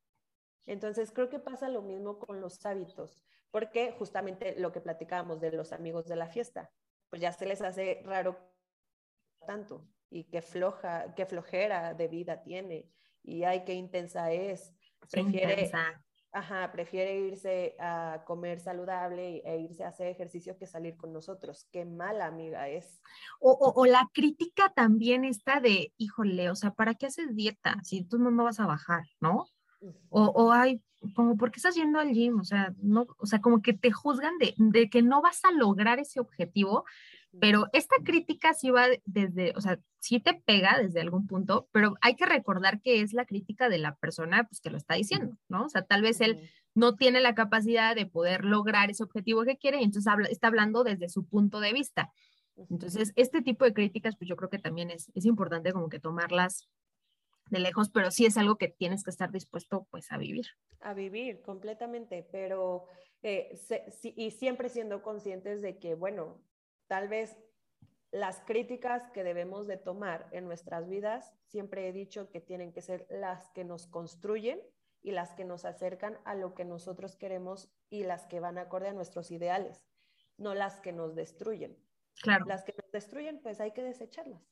Entonces 0.67 1.11
creo 1.11 1.31
que 1.31 1.39
pasa 1.39 1.71
lo 1.71 1.81
mismo 1.81 2.19
con 2.19 2.43
los 2.43 2.67
hábitos 2.67 3.19
porque 3.51 3.93
justamente 3.93 4.55
lo 4.59 4.73
que 4.73 4.81
platicábamos 4.81 5.41
de 5.41 5.53
los 5.53 5.73
amigos 5.73 6.07
de 6.07 6.17
la 6.17 6.29
fiesta, 6.29 6.71
pues 7.11 7.23
ya 7.23 7.33
se 7.33 7.47
les 7.47 7.63
hace 7.63 8.03
raro 8.05 8.39
tanto 9.47 9.89
y 10.11 10.25
qué 10.25 10.43
floja, 10.43 11.15
qué 11.15 11.27
flojera 11.27 11.95
de 11.95 12.09
vida 12.09 12.43
tiene 12.43 12.91
y 13.23 13.45
ay, 13.45 13.65
qué 13.65 13.75
intensa 13.75 14.33
es. 14.33 14.73
Prefiere, 15.11 15.71
Ajá, 16.31 16.71
prefiere 16.71 17.19
irse 17.19 17.75
a 17.79 18.23
comer 18.27 18.61
saludable 18.61 19.41
e 19.45 19.61
irse 19.61 19.83
a 19.83 19.89
hacer 19.89 20.09
ejercicio 20.09 20.59
que 20.59 20.67
salir 20.67 20.97
con 20.97 21.13
nosotros. 21.13 21.67
Qué 21.73 21.87
mala 21.87 22.27
amiga 22.27 22.69
es. 22.69 23.01
O, 23.41 23.87
la 23.87 24.11
crítica 24.13 24.71
también 24.75 25.25
está 25.25 25.61
de, 25.61 25.93
híjole, 25.97 26.51
o 26.51 26.55
sea, 26.55 26.73
¿para 26.73 26.95
qué 26.95 27.07
haces 27.07 27.35
dieta 27.35 27.77
si 27.83 28.05
tú 28.05 28.19
no, 28.19 28.45
vas 28.45 28.61
a 28.61 28.67
bajar, 28.67 29.05
no? 29.21 29.47
O, 30.09 30.25
o 30.25 30.53
hay, 30.53 30.83
como, 31.15 31.37
¿por 31.37 31.51
qué 31.51 31.59
estás 31.59 31.75
yendo 31.75 31.99
al 31.99 32.13
gym? 32.13 32.41
O 32.41 32.45
sea, 32.45 32.75
no, 32.83 33.07
o 33.19 33.27
sea, 33.27 33.41
como 33.41 33.63
que 33.63 33.73
te 33.73 33.93
juzgan 33.93 34.39
de, 34.39 34.55
de 34.57 34.91
que 34.91 35.03
no 35.03 35.23
vas 35.23 35.45
a 35.45 35.53
lograr 35.53 35.99
ese 35.99 36.21
objetivo 36.21 36.85
pero 37.41 37.67
esta 37.73 37.97
crítica 38.03 38.55
sí 38.55 38.71
va 38.71 38.87
desde, 39.05 39.53
o 39.55 39.61
sea, 39.61 39.79
sí 40.01 40.19
te 40.21 40.35
pega 40.35 40.79
desde 40.79 41.01
algún 41.01 41.27
punto, 41.27 41.69
pero 41.73 41.95
hay 42.01 42.17
que 42.17 42.27
recordar 42.27 42.81
que 42.81 43.03
es 43.03 43.13
la 43.13 43.27
crítica 43.27 43.69
de 43.69 43.79
la 43.79 43.95
persona 43.97 44.45
pues, 44.45 44.61
que 44.61 44.71
lo 44.71 44.77
está 44.77 44.95
diciendo, 44.95 45.37
¿no? 45.49 45.65
O 45.65 45.69
sea, 45.69 45.83
tal 45.83 46.03
vez 46.03 46.21
él 46.21 46.51
no 46.75 46.97
tiene 46.97 47.21
la 47.21 47.35
capacidad 47.35 47.95
de 47.95 48.07
poder 48.07 48.45
lograr 48.45 48.91
ese 48.91 49.03
objetivo 49.03 49.45
que 49.45 49.59
quiere 49.59 49.81
y 49.81 49.85
entonces 49.85 50.11
habla, 50.11 50.29
está 50.29 50.47
hablando 50.49 50.85
desde 50.85 51.09
su 51.09 51.27
punto 51.27 51.61
de 51.61 51.73
vista. 51.73 52.13
Entonces, 52.71 53.13
este 53.15 53.41
tipo 53.43 53.65
de 53.65 53.75
críticas, 53.75 54.17
pues 54.17 54.29
yo 54.29 54.37
creo 54.37 54.51
que 54.51 54.59
también 54.59 54.91
es, 54.91 55.13
es 55.15 55.25
importante 55.27 55.73
como 55.73 55.89
que 55.89 56.01
tomarlas 56.01 56.69
de 57.51 57.61
lejos, 57.61 57.91
pero 57.91 58.11
sí 58.11 58.27
es 58.27 58.37
algo 58.37 58.57
que 58.57 58.69
tienes 58.69 59.05
que 59.05 59.11
estar 59.11 59.31
dispuesto 59.31 59.87
pues 59.91 60.11
a 60.13 60.19
vivir. 60.19 60.47
A 60.81 60.95
vivir 60.95 61.43
completamente, 61.43 62.27
pero 62.31 62.87
eh, 63.23 63.59
y 64.03 64.31
siempre 64.31 64.69
siendo 64.69 65.03
conscientes 65.03 65.61
de 65.63 65.79
que, 65.79 65.95
bueno, 65.95 66.41
tal 66.87 67.09
vez 67.09 67.37
las 68.11 68.41
críticas 68.41 69.11
que 69.11 69.25
debemos 69.25 69.67
de 69.67 69.77
tomar 69.77 70.29
en 70.33 70.47
nuestras 70.47 70.89
vidas, 70.89 71.35
siempre 71.47 71.89
he 71.89 71.93
dicho 71.93 72.31
que 72.31 72.41
tienen 72.41 72.73
que 72.73 72.81
ser 72.81 73.07
las 73.11 73.51
que 73.51 73.65
nos 73.65 73.87
construyen 73.87 74.61
y 75.03 75.13
las 75.13 75.33
que 75.35 75.45
nos 75.45 75.65
acercan 75.65 76.19
a 76.25 76.35
lo 76.35 76.55
que 76.55 76.65
nosotros 76.65 77.17
queremos 77.17 77.71
y 77.91 78.05
las 78.05 78.27
que 78.27 78.41
van 78.41 78.59
acorde 78.59 78.89
a 78.89 78.93
nuestros 78.93 79.31
ideales, 79.31 79.87
no 80.37 80.55
las 80.55 80.81
que 80.81 80.93
nos 80.93 81.15
destruyen. 81.15 81.77
Claro. 82.23 82.47
Las 82.47 82.65
que 82.65 82.75
nos 82.81 82.91
destruyen, 82.91 83.41
pues 83.41 83.61
hay 83.61 83.73
que 83.73 83.83
desecharlas. 83.83 84.43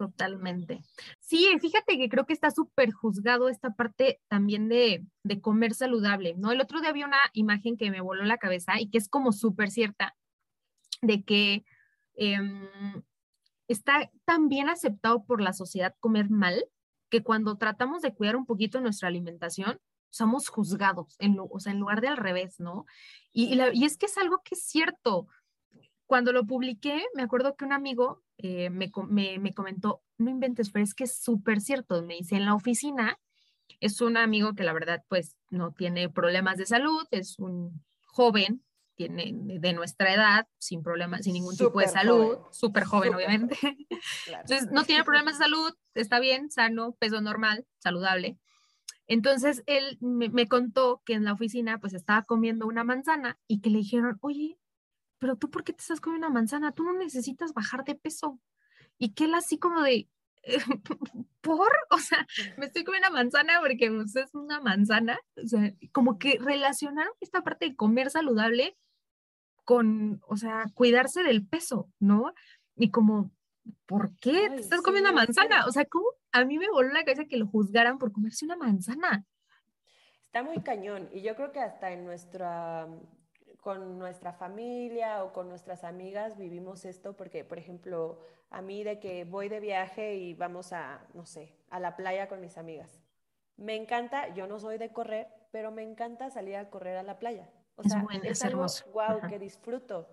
Totalmente. 0.00 0.80
Sí, 1.18 1.46
fíjate 1.60 1.98
que 1.98 2.08
creo 2.08 2.24
que 2.24 2.32
está 2.32 2.50
súper 2.50 2.90
juzgado 2.90 3.50
esta 3.50 3.74
parte 3.74 4.20
también 4.28 4.68
de, 4.68 5.04
de 5.24 5.40
comer 5.42 5.74
saludable, 5.74 6.34
¿no? 6.38 6.52
El 6.52 6.60
otro 6.62 6.80
día 6.80 6.88
había 6.88 7.06
una 7.06 7.20
imagen 7.34 7.76
que 7.76 7.90
me 7.90 8.00
voló 8.00 8.24
la 8.24 8.38
cabeza 8.38 8.80
y 8.80 8.88
que 8.88 8.96
es 8.96 9.08
como 9.08 9.32
súper 9.32 9.70
cierta, 9.70 10.16
de 11.02 11.22
que 11.22 11.64
Em, 12.22 12.68
está 13.66 14.10
tan 14.26 14.48
bien 14.48 14.68
aceptado 14.68 15.24
por 15.24 15.40
la 15.40 15.54
sociedad 15.54 15.94
comer 16.00 16.28
mal 16.28 16.66
que 17.08 17.22
cuando 17.22 17.56
tratamos 17.56 18.02
de 18.02 18.12
cuidar 18.12 18.36
un 18.36 18.44
poquito 18.44 18.78
nuestra 18.80 19.08
alimentación, 19.08 19.80
somos 20.10 20.48
juzgados, 20.48 21.16
en 21.18 21.38
o 21.38 21.60
sea, 21.60 21.72
en 21.72 21.80
lugar 21.80 22.02
de 22.02 22.08
al 22.08 22.18
revés, 22.18 22.60
¿no? 22.60 22.84
Y, 23.32 23.58
y, 23.72 23.84
es 23.86 23.96
que 23.96 24.04
es 24.04 24.18
algo 24.18 24.42
que 24.44 24.54
es 24.54 24.64
cierto. 24.64 25.28
Cuando 26.04 26.32
lo 26.32 26.46
publiqué, 26.46 27.02
me 27.14 27.22
acuerdo 27.22 27.56
que 27.56 27.64
un 27.64 27.72
amigo 27.72 28.22
eh, 28.42 28.70
me, 28.70 28.90
me, 29.08 29.38
me, 29.38 29.54
comentó, 29.54 30.02
no 30.18 30.30
inventes, 30.30 30.70
pero 30.70 30.84
es 30.84 30.94
que 30.94 31.04
es 31.04 31.20
súper 31.20 31.60
cierto. 31.60 32.02
Me 32.02 32.14
dice, 32.14 32.36
en 32.36 32.44
la 32.44 32.54
oficina, 32.54 33.18
es 33.80 34.00
un 34.00 34.16
amigo 34.16 34.54
que 34.54 34.64
la 34.64 34.72
verdad, 34.72 35.02
pues, 35.08 35.36
no 35.50 35.72
tiene 35.72 36.08
problemas 36.08 36.56
de 36.58 36.66
salud, 36.66 37.06
es 37.10 37.38
un 37.38 37.82
joven, 38.06 38.64
tiene 38.94 39.32
de 39.34 39.72
nuestra 39.72 40.12
edad, 40.12 40.46
sin 40.58 40.82
problemas, 40.82 41.24
sin 41.24 41.32
ningún 41.32 41.56
tipo 41.56 41.80
de 41.80 41.88
salud, 41.88 42.38
súper 42.52 42.84
joven, 42.84 43.14
obviamente. 43.14 43.56
Entonces, 44.26 44.70
no 44.70 44.84
tiene 44.84 45.04
problemas 45.04 45.38
de 45.38 45.44
salud, 45.44 45.72
está 45.94 46.20
bien, 46.20 46.50
sano, 46.50 46.92
peso 46.98 47.20
normal, 47.20 47.66
saludable. 47.78 48.38
Entonces, 49.06 49.62
él 49.66 49.98
me, 50.00 50.28
me, 50.28 50.46
contó 50.46 51.02
que 51.04 51.14
en 51.14 51.24
la 51.24 51.32
oficina, 51.32 51.78
pues, 51.78 51.94
estaba 51.94 52.22
comiendo 52.22 52.66
una 52.66 52.84
manzana 52.84 53.38
y 53.48 53.60
que 53.60 53.70
le 53.70 53.78
dijeron, 53.78 54.18
oye, 54.20 54.59
pero 55.20 55.36
tú, 55.36 55.50
¿por 55.50 55.62
qué 55.62 55.72
te 55.72 55.82
estás 55.82 56.00
comiendo 56.00 56.26
una 56.26 56.34
manzana? 56.34 56.72
Tú 56.72 56.82
no 56.82 56.94
necesitas 56.94 57.54
bajar 57.54 57.84
de 57.84 57.94
peso. 57.94 58.40
Y 58.98 59.12
que 59.14 59.24
él 59.24 59.34
así 59.34 59.58
como 59.58 59.82
de, 59.82 60.08
¿por? 61.40 61.70
O 61.90 61.98
sea, 61.98 62.26
me 62.56 62.66
estoy 62.66 62.82
comiendo 62.84 63.08
una 63.08 63.18
manzana 63.18 63.60
porque 63.60 63.90
pues, 63.90 64.16
es 64.16 64.34
una 64.34 64.60
manzana. 64.60 65.20
O 65.36 65.46
sea, 65.46 65.72
como 65.92 66.18
que 66.18 66.38
relacionaron 66.40 67.12
esta 67.20 67.42
parte 67.42 67.66
de 67.66 67.76
comer 67.76 68.10
saludable 68.10 68.76
con, 69.64 70.20
o 70.26 70.36
sea, 70.36 70.64
cuidarse 70.74 71.22
del 71.22 71.46
peso, 71.46 71.90
¿no? 72.00 72.32
Y 72.76 72.90
como, 72.90 73.30
¿por 73.86 74.16
qué 74.18 74.48
te 74.48 74.62
estás 74.62 74.80
comiendo 74.80 75.10
una 75.10 75.24
manzana? 75.24 75.66
O 75.66 75.70
sea, 75.72 75.84
¿cómo? 75.84 76.06
A 76.32 76.44
mí 76.44 76.58
me 76.58 76.70
voló 76.70 76.92
la 76.92 77.04
cabeza 77.04 77.26
que 77.26 77.36
lo 77.36 77.46
juzgaran 77.46 77.98
por 77.98 78.10
comerse 78.10 78.46
una 78.46 78.56
manzana. 78.56 79.24
Está 80.26 80.42
muy 80.42 80.62
cañón 80.62 81.08
y 81.12 81.22
yo 81.22 81.34
creo 81.34 81.52
que 81.52 81.60
hasta 81.60 81.92
en 81.92 82.04
nuestra, 82.04 82.88
con 83.60 83.98
nuestra 83.98 84.32
familia 84.32 85.24
o 85.24 85.32
con 85.32 85.48
nuestras 85.48 85.84
amigas 85.84 86.36
vivimos 86.36 86.84
esto 86.84 87.16
porque, 87.16 87.44
por 87.44 87.58
ejemplo, 87.58 88.18
a 88.50 88.62
mí 88.62 88.82
de 88.84 88.98
que 88.98 89.24
voy 89.24 89.48
de 89.48 89.60
viaje 89.60 90.16
y 90.16 90.34
vamos 90.34 90.72
a, 90.72 91.06
no 91.14 91.26
sé, 91.26 91.54
a 91.68 91.78
la 91.78 91.96
playa 91.96 92.28
con 92.28 92.40
mis 92.40 92.58
amigas. 92.58 93.02
Me 93.56 93.76
encanta, 93.76 94.32
yo 94.34 94.46
no 94.46 94.58
soy 94.58 94.78
de 94.78 94.92
correr, 94.92 95.28
pero 95.52 95.70
me 95.70 95.82
encanta 95.82 96.30
salir 96.30 96.56
a 96.56 96.70
correr 96.70 96.96
a 96.96 97.02
la 97.02 97.18
playa. 97.18 97.50
O 97.76 97.82
sea, 97.82 98.04
es, 98.24 98.42
hermoso. 98.42 98.84
wow, 98.92 99.20
que 99.28 99.38
disfruto. 99.38 100.08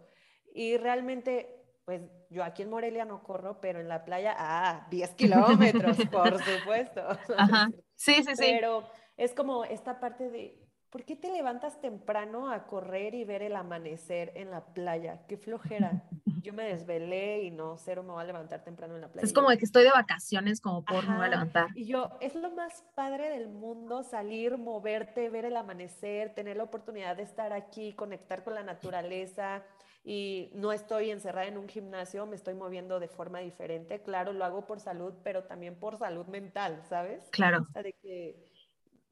Y 0.53 0.77
realmente, 0.77 1.63
pues 1.85 2.01
yo 2.29 2.43
aquí 2.43 2.63
en 2.63 2.69
Morelia 2.69 3.05
no 3.05 3.23
corro, 3.23 3.59
pero 3.59 3.79
en 3.79 3.87
la 3.87 4.05
playa, 4.05 4.35
ah, 4.37 4.87
10 4.89 5.15
kilómetros, 5.15 5.97
por 6.11 6.41
supuesto. 6.43 7.01
Ajá. 7.37 7.69
Sí, 7.99 8.13
sí, 8.23 8.35
sí. 8.35 8.45
Pero 8.51 8.87
es 9.17 9.33
como 9.33 9.65
esta 9.65 9.99
parte 9.99 10.29
de, 10.29 10.66
¿por 10.89 11.03
qué 11.03 11.15
te 11.15 11.31
levantas 11.31 11.79
temprano 11.81 12.51
a 12.51 12.65
correr 12.65 13.13
y 13.13 13.23
ver 13.25 13.41
el 13.41 13.55
amanecer 13.55 14.31
en 14.35 14.51
la 14.51 14.65
playa? 14.65 15.25
Qué 15.27 15.37
flojera. 15.37 16.03
Yo 16.41 16.53
me 16.53 16.63
desvelé 16.63 17.43
y 17.43 17.51
no, 17.51 17.77
cero 17.77 18.03
me 18.03 18.11
voy 18.11 18.23
a 18.23 18.25
levantar 18.25 18.63
temprano 18.63 18.95
en 18.95 19.01
la 19.01 19.07
playa. 19.09 19.25
Es 19.25 19.33
como 19.33 19.49
de 19.49 19.57
que 19.57 19.65
estoy 19.65 19.83
de 19.83 19.91
vacaciones, 19.91 20.61
como 20.61 20.85
por 20.85 21.03
no 21.07 21.21
a 21.21 21.27
levantar. 21.27 21.67
Y 21.75 21.85
yo, 21.85 22.17
es 22.21 22.35
lo 22.35 22.51
más 22.51 22.83
padre 22.95 23.29
del 23.29 23.49
mundo 23.49 24.03
salir, 24.03 24.57
moverte, 24.57 25.29
ver 25.29 25.45
el 25.45 25.57
amanecer, 25.57 26.33
tener 26.33 26.57
la 26.57 26.63
oportunidad 26.63 27.17
de 27.17 27.23
estar 27.23 27.51
aquí, 27.51 27.93
conectar 27.93 28.43
con 28.43 28.55
la 28.55 28.63
naturaleza. 28.63 29.63
Y 30.05 30.51
no 30.53 30.71
estoy 30.71 31.11
encerrada 31.11 31.47
en 31.47 31.57
un 31.57 31.67
gimnasio, 31.67 32.25
me 32.25 32.37
estoy 32.37 32.53
moviendo 32.53 32.97
de 33.01 33.09
forma 33.09 33.39
diferente. 33.39 34.01
Claro, 34.01 34.31
lo 34.31 34.45
hago 34.45 34.65
por 34.65 34.79
salud, 34.79 35.13
pero 35.21 35.43
también 35.43 35.75
por 35.75 35.97
salud 35.97 36.25
mental, 36.27 36.81
¿sabes? 36.87 37.27
Claro. 37.31 37.65
O 37.67 37.73
sea, 37.73 37.83
de 37.83 37.91
que 37.91 38.46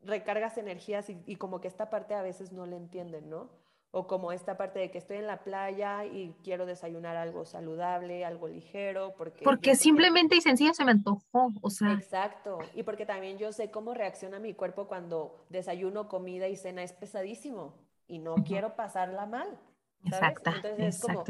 recargas 0.05 0.57
energías 0.57 1.09
y, 1.09 1.35
como 1.35 1.59
que 1.61 1.67
esta 1.67 1.89
parte 1.89 2.13
a 2.13 2.21
veces 2.21 2.51
no 2.51 2.65
le 2.65 2.77
entienden, 2.77 3.29
¿no? 3.29 3.49
O 3.91 4.07
como 4.07 4.31
esta 4.31 4.57
parte 4.57 4.79
de 4.79 4.91
que 4.91 4.97
estoy 4.97 5.17
en 5.17 5.27
la 5.27 5.43
playa 5.43 6.05
y 6.05 6.35
quiero 6.43 6.65
desayunar 6.65 7.15
algo 7.15 7.45
saludable, 7.45 8.25
algo 8.25 8.47
ligero, 8.47 9.15
porque... 9.17 9.43
Porque 9.43 9.75
simplemente 9.75 10.35
y 10.35 10.41
sencillo 10.41 10.73
se 10.73 10.83
me 10.83 10.91
antojó, 10.91 11.53
o 11.61 11.69
sea... 11.69 11.93
Exacto, 11.93 12.59
y 12.73 12.83
porque 12.83 13.05
también 13.05 13.37
yo 13.37 13.53
sé 13.53 13.71
cómo 13.71 13.93
reacciona 13.93 14.39
mi 14.39 14.53
cuerpo 14.53 14.87
cuando 14.87 15.45
desayuno, 15.49 16.09
comida 16.09 16.47
y 16.49 16.57
cena 16.57 16.83
es 16.83 16.91
pesadísimo 16.91 17.73
y 18.07 18.19
no 18.19 18.35
quiero 18.35 18.75
pasarla 18.75 19.25
mal. 19.25 19.57
Exacto. 20.03 20.51
Entonces 20.53 20.95
es 20.95 21.01
como, 21.01 21.23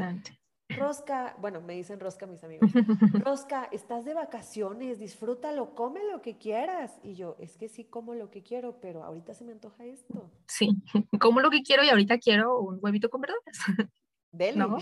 Rosca, 0.76 1.36
bueno, 1.40 1.60
me 1.60 1.74
dicen 1.74 2.00
Rosca 2.00 2.26
mis 2.26 2.42
amigos. 2.44 2.70
Rosca, 3.24 3.68
estás 3.72 4.04
de 4.04 4.14
vacaciones, 4.14 4.98
disfrútalo, 4.98 5.74
come 5.74 6.00
lo 6.10 6.22
que 6.22 6.36
quieras. 6.36 6.92
Y 7.02 7.14
yo, 7.14 7.36
es 7.38 7.56
que 7.56 7.68
sí 7.68 7.84
como 7.84 8.14
lo 8.14 8.30
que 8.30 8.42
quiero, 8.42 8.80
pero 8.80 9.02
ahorita 9.04 9.34
se 9.34 9.44
me 9.44 9.52
antoja 9.52 9.84
esto. 9.84 10.30
Sí, 10.46 10.70
como 11.20 11.40
lo 11.40 11.50
que 11.50 11.62
quiero 11.62 11.84
y 11.84 11.88
ahorita 11.88 12.18
quiero 12.18 12.60
un 12.60 12.78
huevito 12.80 13.10
con 13.10 13.20
verduras. 13.20 13.56
Dele. 14.32 14.58
¿No? 14.58 14.78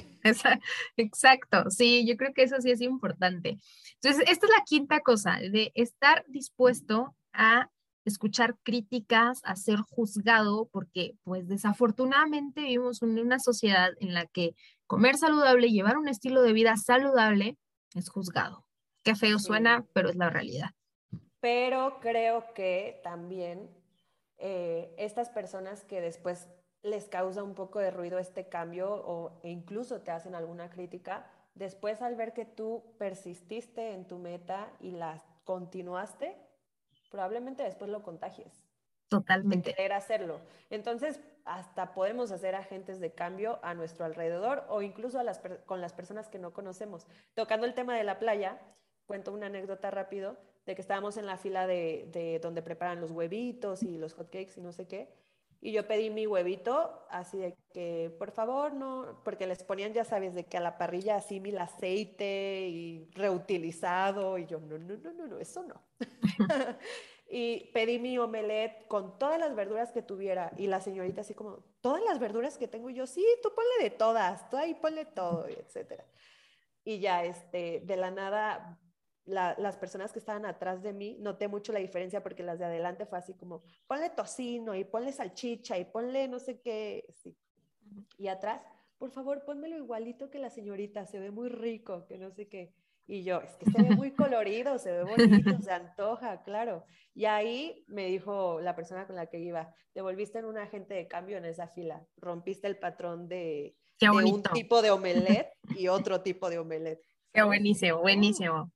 Exacto, 0.97 1.71
sí, 1.71 2.05
yo 2.07 2.17
creo 2.17 2.33
que 2.35 2.43
eso 2.43 2.61
sí 2.61 2.73
es 2.73 2.81
importante. 2.81 3.59
Entonces, 4.03 4.25
esta 4.29 4.47
es 4.47 4.53
la 4.53 4.65
quinta 4.65 5.01
cosa, 5.01 5.39
de 5.39 5.71
estar 5.75 6.25
dispuesto 6.27 7.15
a 7.33 7.71
escuchar 8.05 8.57
críticas, 8.63 9.41
a 9.45 9.57
ser 9.57 9.81
juzgado, 9.81 10.69
porque 10.73 11.17
pues 11.25 11.49
desafortunadamente 11.49 12.63
vivimos 12.63 13.03
en 13.03 13.19
una 13.19 13.39
sociedad 13.39 13.91
en 14.01 14.15
la 14.15 14.27
que 14.27 14.55
comer 14.87 15.17
saludable, 15.17 15.71
llevar 15.71 15.97
un 15.97 16.09
estilo 16.09 16.43
de 16.43 16.53
vida 16.53 16.77
saludable 16.77 17.57
es 17.95 18.11
juzgado. 18.11 18.65
Qué 19.03 19.15
feo 19.15 19.39
suena, 19.39 19.87
pero 19.93 20.09
es 20.09 20.17
la 20.17 20.31
realidad. 20.31 20.71
Pero 21.41 22.01
creo 22.01 22.55
que 22.55 23.01
también 23.03 23.71
eh, 24.39 24.95
estas 24.99 25.31
personas 25.31 25.85
que 25.85 26.01
después 26.01 26.49
les 26.83 27.09
causa 27.09 27.43
un 27.43 27.55
poco 27.55 27.79
de 27.79 27.91
ruido 27.91 28.19
este 28.19 28.49
cambio 28.49 28.95
o 28.95 29.41
e 29.43 29.51
incluso 29.51 30.03
te 30.03 30.11
hacen 30.11 30.35
alguna 30.35 30.71
crítica, 30.71 31.27
después 31.55 32.03
al 32.03 32.15
ver 32.15 32.33
que 32.33 32.45
tú 32.45 32.83
persististe 32.99 33.93
en 33.93 34.07
tu 34.07 34.19
meta 34.19 34.71
y 34.81 34.93
la 34.93 35.23
continuaste, 35.45 36.37
probablemente 37.15 37.63
después 37.63 37.89
lo 37.93 38.03
contagies. 38.03 38.67
Totalmente. 39.07 39.71
De 39.71 39.77
querer 39.77 39.93
hacerlo. 39.93 40.41
Entonces, 40.69 41.21
hasta 41.45 41.95
podemos 41.95 42.33
hacer 42.33 42.57
agentes 42.57 42.99
de 42.99 43.13
cambio 43.13 43.61
a 43.63 43.73
nuestro 43.73 44.05
alrededor 44.05 44.65
o 44.69 44.83
incluso 44.83 45.21
con 45.65 45.81
las 45.81 45.93
personas 45.93 46.29
que 46.29 46.41
no 46.41 46.53
conocemos. 46.53 47.07
Tocando 47.35 47.67
el 47.67 47.75
tema 47.75 47.97
de 47.97 48.03
la 48.03 48.19
playa, 48.19 48.59
cuento 49.07 49.31
una 49.31 49.47
anécdota 49.47 49.93
rápido 49.93 50.37
de 50.67 50.75
que 50.75 50.81
estábamos 50.81 51.17
en 51.17 51.27
la 51.27 51.37
fila 51.37 51.69
de, 51.69 52.41
donde 52.43 52.63
preparan 52.63 53.01
los 53.01 53.13
huevitos 53.13 53.85
y 53.85 53.97
los 53.97 54.15
hotcakes 54.15 54.55
y 54.57 54.61
no 54.61 54.73
sé 54.73 54.89
qué. 54.89 55.15
Y 55.65 55.73
yo 55.73 55.87
pedí 55.87 56.11
mi 56.11 56.27
huevito, 56.27 57.07
así 57.09 57.39
de 57.39 57.57
que, 57.73 58.15
por 58.19 58.33
favor, 58.33 58.75
no, 58.75 59.23
porque 59.25 59.47
les 59.47 59.65
ponían, 59.65 59.95
ya 59.95 60.05
sabes, 60.05 60.35
de 60.35 60.45
que 60.45 60.59
a 60.59 60.61
la 60.61 60.77
parrilla 60.77 61.17
así 61.17 61.41
mil 61.41 61.57
aceite 61.57 62.69
y 62.69 63.09
reutilizado, 63.15 64.37
y 64.37 64.45
yo, 64.45 64.61
no, 64.61 64.77
no, 64.77 64.95
no, 64.99 65.13
no, 65.15 65.27
no 65.27 65.39
eso 65.39 65.63
no. 65.63 65.81
y 67.31 67.71
pedí 67.73 67.99
mi 67.99 68.19
omelette 68.19 68.87
con 68.89 69.19
todas 69.19 69.41
las 69.41 69.55
verduras 69.57 69.91
que 69.91 70.03
tuviera, 70.03 70.53
y 70.59 70.67
la 70.67 70.83
señorita 70.83 71.23
así 71.23 71.33
como, 71.33 71.65
¿todas 71.81 72.03
las 72.05 72.19
verduras 72.19 72.59
que 72.59 72.69
tengo? 72.69 72.91
Y 72.91 72.95
yo, 72.97 73.07
sí, 73.07 73.27
tú 73.43 73.51
ponle 73.55 73.85
de 73.85 73.89
todas, 73.89 74.51
tú 74.51 74.59
ahí 74.59 74.75
ponle 74.75 75.07
todo, 75.07 75.49
etcétera. 75.49 76.05
Y 76.85 76.99
ya, 76.99 77.25
este, 77.25 77.81
de 77.81 77.97
la 77.97 78.11
nada 78.11 78.79
las 79.27 79.77
personas 79.77 80.13
que 80.13 80.19
estaban 80.19 80.45
atrás 80.45 80.83
de 80.83 80.93
mí, 80.93 81.17
noté 81.21 81.49
mucho 81.49 81.73
la 81.73 81.79
diferencia 81.79 82.23
porque 82.23 82.43
las 82.43 82.59
de 82.59 82.67
adelante 82.67 83.07
fue 83.07 83.19
así 83.19 83.35
como, 83.35 83.63
ponle 83.87 84.11
tocino 84.11 84.75
y 84.75 84.85
ponle 84.85 85.13
salchicha 85.13 85.79
y 85.79 85.85
ponle 85.85 86.29
no 86.29 86.39
sé 86.39 86.61
qué. 86.61 87.07
Y 88.19 88.29
atrás, 88.29 88.63
por 88.99 89.11
favor, 89.11 89.45
pónmelo 89.45 89.77
igualito 89.77 90.31
que 90.31 90.39
la 90.39 90.51
señorita, 90.51 91.07
se 91.07 91.19
ve 91.19 91.31
muy 91.31 91.49
rico, 91.49 92.07
que 92.07 92.19
no 92.19 92.31
sé 92.31 92.49
qué. 92.49 92.75
Y 93.07 93.23
yo, 93.23 93.41
es 93.43 93.57
que 93.57 93.71
se 93.71 93.83
ve 93.83 93.91
muy 93.91 94.13
colorido, 94.13 94.79
se 94.79 94.91
ve 94.91 95.05
bonito, 95.05 95.61
se 95.61 95.73
antoja, 95.73 96.43
claro. 96.43 96.85
Y 97.15 97.27
ahí 97.27 97.85
me 97.87 98.07
dijo 98.07 98.61
la 98.61 98.75
persona 98.75 99.07
con 99.07 99.17
la 99.17 99.27
que 99.27 99.39
iba, 99.39 99.75
te 99.93 100.01
volviste 100.01 100.39
en 100.39 100.47
un 100.47 100.59
agente 100.59 100.95
de 100.95 101.07
cambio 101.07 101.37
en 101.37 101.45
esa 101.45 101.69
fila, 101.69 102.03
rompiste 102.17 102.67
el 102.67 102.79
patrón 102.79 103.29
de, 103.29 103.77
de 104.01 104.11
un 104.11 104.43
tipo 104.43 104.81
de 104.81 104.91
omelette 104.91 105.53
y 105.79 105.89
otro 105.89 106.23
tipo 106.23 106.49
de 106.49 106.59
omelette. 106.59 107.05
Qué 107.33 107.43
buenísimo, 107.43 107.99
buenísimo. 107.99 108.73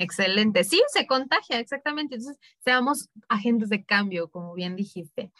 Excelente. 0.00 0.64
Sí, 0.64 0.82
se 0.88 1.06
contagia, 1.06 1.58
exactamente. 1.58 2.14
Entonces, 2.14 2.40
seamos 2.64 3.10
agentes 3.28 3.68
de 3.68 3.84
cambio, 3.84 4.30
como 4.30 4.54
bien 4.54 4.74
dijiste. 4.74 5.30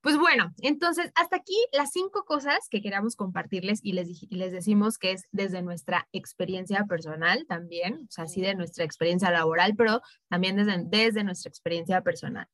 Pues 0.00 0.18
bueno, 0.18 0.52
entonces, 0.62 1.12
hasta 1.14 1.36
aquí 1.36 1.54
las 1.72 1.92
cinco 1.92 2.24
cosas 2.24 2.66
que 2.68 2.82
queramos 2.82 3.14
compartirles 3.14 3.78
y 3.84 3.92
les, 3.92 4.28
les 4.28 4.50
decimos 4.50 4.98
que 4.98 5.12
es 5.12 5.28
desde 5.30 5.62
nuestra 5.62 6.08
experiencia 6.10 6.86
personal 6.86 7.46
también, 7.46 8.06
o 8.08 8.10
sea, 8.10 8.26
sí 8.26 8.40
de 8.40 8.56
nuestra 8.56 8.84
experiencia 8.84 9.30
laboral, 9.30 9.76
pero 9.76 10.02
también 10.28 10.56
desde, 10.56 10.82
desde 10.86 11.22
nuestra 11.22 11.48
experiencia 11.48 12.02
personal. 12.02 12.48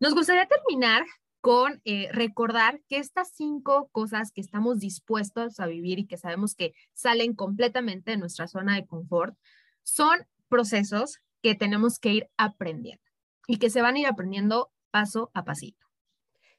Nos 0.00 0.14
gustaría 0.14 0.46
terminar 0.46 1.06
con 1.40 1.80
eh, 1.86 2.10
recordar 2.12 2.82
que 2.90 2.98
estas 2.98 3.32
cinco 3.32 3.88
cosas 3.90 4.32
que 4.32 4.42
estamos 4.42 4.80
dispuestos 4.80 5.60
a 5.60 5.66
vivir 5.66 5.98
y 5.98 6.06
que 6.06 6.18
sabemos 6.18 6.54
que 6.54 6.74
salen 6.92 7.34
completamente 7.34 8.10
de 8.10 8.18
nuestra 8.18 8.48
zona 8.48 8.74
de 8.74 8.86
confort 8.86 9.34
son 9.82 10.26
procesos 10.50 11.20
que 11.42 11.54
tenemos 11.54 11.98
que 11.98 12.10
ir 12.10 12.30
aprendiendo 12.36 13.02
y 13.46 13.58
que 13.58 13.70
se 13.70 13.80
van 13.80 13.94
a 13.94 14.00
ir 14.00 14.06
aprendiendo 14.06 14.70
paso 14.90 15.30
a 15.32 15.44
pasito. 15.44 15.86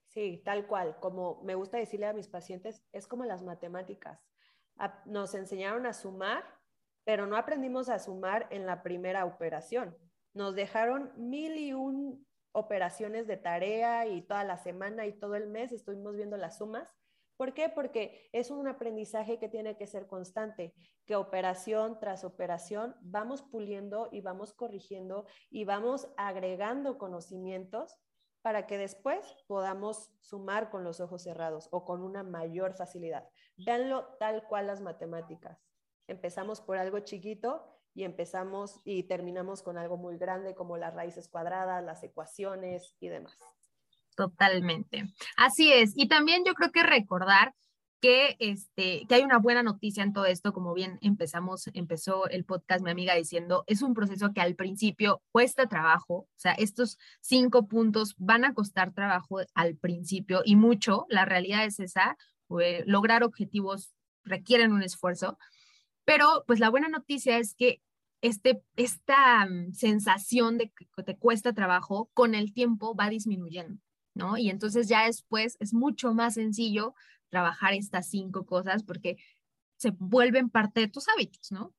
Sí, 0.07 0.41
tal 0.43 0.65
cual. 0.65 0.97
Como 0.99 1.41
me 1.43 1.55
gusta 1.55 1.77
decirle 1.77 2.07
a 2.07 2.13
mis 2.13 2.27
pacientes, 2.27 2.81
es 2.91 3.07
como 3.07 3.25
las 3.25 3.43
matemáticas. 3.43 4.19
Nos 5.05 5.35
enseñaron 5.35 5.85
a 5.85 5.93
sumar, 5.93 6.43
pero 7.03 7.27
no 7.27 7.37
aprendimos 7.37 7.87
a 7.89 7.99
sumar 7.99 8.47
en 8.49 8.65
la 8.65 8.81
primera 8.81 9.25
operación. 9.25 9.95
Nos 10.33 10.55
dejaron 10.55 11.11
mil 11.17 11.57
y 11.57 11.73
un 11.73 12.25
operaciones 12.53 13.27
de 13.27 13.37
tarea 13.37 14.07
y 14.07 14.23
toda 14.23 14.43
la 14.43 14.57
semana 14.57 15.05
y 15.05 15.13
todo 15.13 15.35
el 15.35 15.47
mes 15.47 15.71
estuvimos 15.71 16.15
viendo 16.15 16.35
las 16.35 16.57
sumas 16.57 16.89
¿Por 17.41 17.55
qué? 17.55 17.69
Porque 17.69 18.29
es 18.33 18.51
un 18.51 18.67
aprendizaje 18.67 19.39
que 19.39 19.49
tiene 19.49 19.75
que 19.75 19.87
ser 19.87 20.05
constante, 20.05 20.75
que 21.07 21.15
operación 21.15 21.97
tras 21.99 22.23
operación 22.23 22.95
vamos 23.01 23.41
puliendo 23.41 24.09
y 24.11 24.21
vamos 24.21 24.53
corrigiendo 24.53 25.25
y 25.49 25.65
vamos 25.65 26.07
agregando 26.17 26.99
conocimientos 26.99 27.97
para 28.43 28.67
que 28.67 28.77
después 28.77 29.25
podamos 29.47 30.11
sumar 30.19 30.69
con 30.69 30.83
los 30.83 30.99
ojos 30.99 31.23
cerrados 31.23 31.67
o 31.71 31.83
con 31.83 32.03
una 32.03 32.21
mayor 32.21 32.75
facilidad. 32.75 33.27
Véanlo 33.57 34.05
tal 34.19 34.47
cual 34.47 34.67
las 34.67 34.81
matemáticas. 34.81 35.65
Empezamos 36.05 36.61
por 36.61 36.77
algo 36.77 36.99
chiquito 36.99 37.65
y 37.95 38.03
empezamos 38.03 38.81
y 38.83 39.07
terminamos 39.07 39.63
con 39.63 39.79
algo 39.79 39.97
muy 39.97 40.19
grande 40.19 40.53
como 40.53 40.77
las 40.77 40.93
raíces 40.93 41.27
cuadradas, 41.27 41.83
las 41.83 42.03
ecuaciones 42.03 42.95
y 42.99 43.09
demás. 43.09 43.60
Totalmente. 44.15 45.05
Así 45.37 45.71
es. 45.71 45.93
Y 45.95 46.07
también 46.07 46.43
yo 46.45 46.53
creo 46.53 46.71
que 46.71 46.83
recordar 46.83 47.53
que, 48.01 48.35
este, 48.39 49.05
que 49.07 49.15
hay 49.15 49.23
una 49.23 49.37
buena 49.37 49.61
noticia 49.61 50.03
en 50.03 50.11
todo 50.11 50.25
esto, 50.25 50.53
como 50.53 50.73
bien 50.73 50.97
empezamos, 51.01 51.69
empezó 51.73 52.27
el 52.27 52.43
podcast 52.45 52.83
mi 52.83 52.89
amiga 52.89 53.13
diciendo, 53.13 53.63
es 53.67 53.83
un 53.83 53.93
proceso 53.93 54.33
que 54.33 54.41
al 54.41 54.55
principio 54.55 55.21
cuesta 55.31 55.67
trabajo, 55.67 56.13
o 56.15 56.29
sea, 56.35 56.53
estos 56.53 56.97
cinco 57.21 57.67
puntos 57.67 58.15
van 58.17 58.43
a 58.43 58.55
costar 58.55 58.91
trabajo 58.91 59.37
al 59.53 59.77
principio 59.77 60.41
y 60.43 60.55
mucho, 60.55 61.05
la 61.09 61.25
realidad 61.25 61.63
es 61.63 61.79
esa, 61.79 62.17
lograr 62.85 63.23
objetivos 63.23 63.93
requieren 64.23 64.73
un 64.73 64.81
esfuerzo, 64.81 65.37
pero 66.03 66.43
pues 66.47 66.59
la 66.59 66.69
buena 66.69 66.89
noticia 66.89 67.37
es 67.37 67.53
que 67.53 67.81
este, 68.21 68.63
esta 68.75 69.45
mm, 69.45 69.73
sensación 69.73 70.57
de 70.57 70.71
que 70.71 71.03
te 71.03 71.17
cuesta 71.17 71.53
trabajo 71.53 72.09
con 72.13 72.35
el 72.35 72.53
tiempo 72.53 72.95
va 72.95 73.09
disminuyendo. 73.09 73.79
¿No? 74.13 74.37
Y 74.37 74.49
entonces 74.49 74.87
ya 74.87 75.05
después 75.05 75.57
es 75.59 75.73
mucho 75.73 76.13
más 76.13 76.35
sencillo 76.35 76.95
trabajar 77.29 77.73
estas 77.73 78.09
cinco 78.09 78.45
cosas 78.45 78.83
porque 78.83 79.17
se 79.77 79.91
vuelven 79.91 80.49
parte 80.49 80.81
de 80.81 80.87
tus 80.87 81.07
hábitos, 81.09 81.51
¿no? 81.51 81.73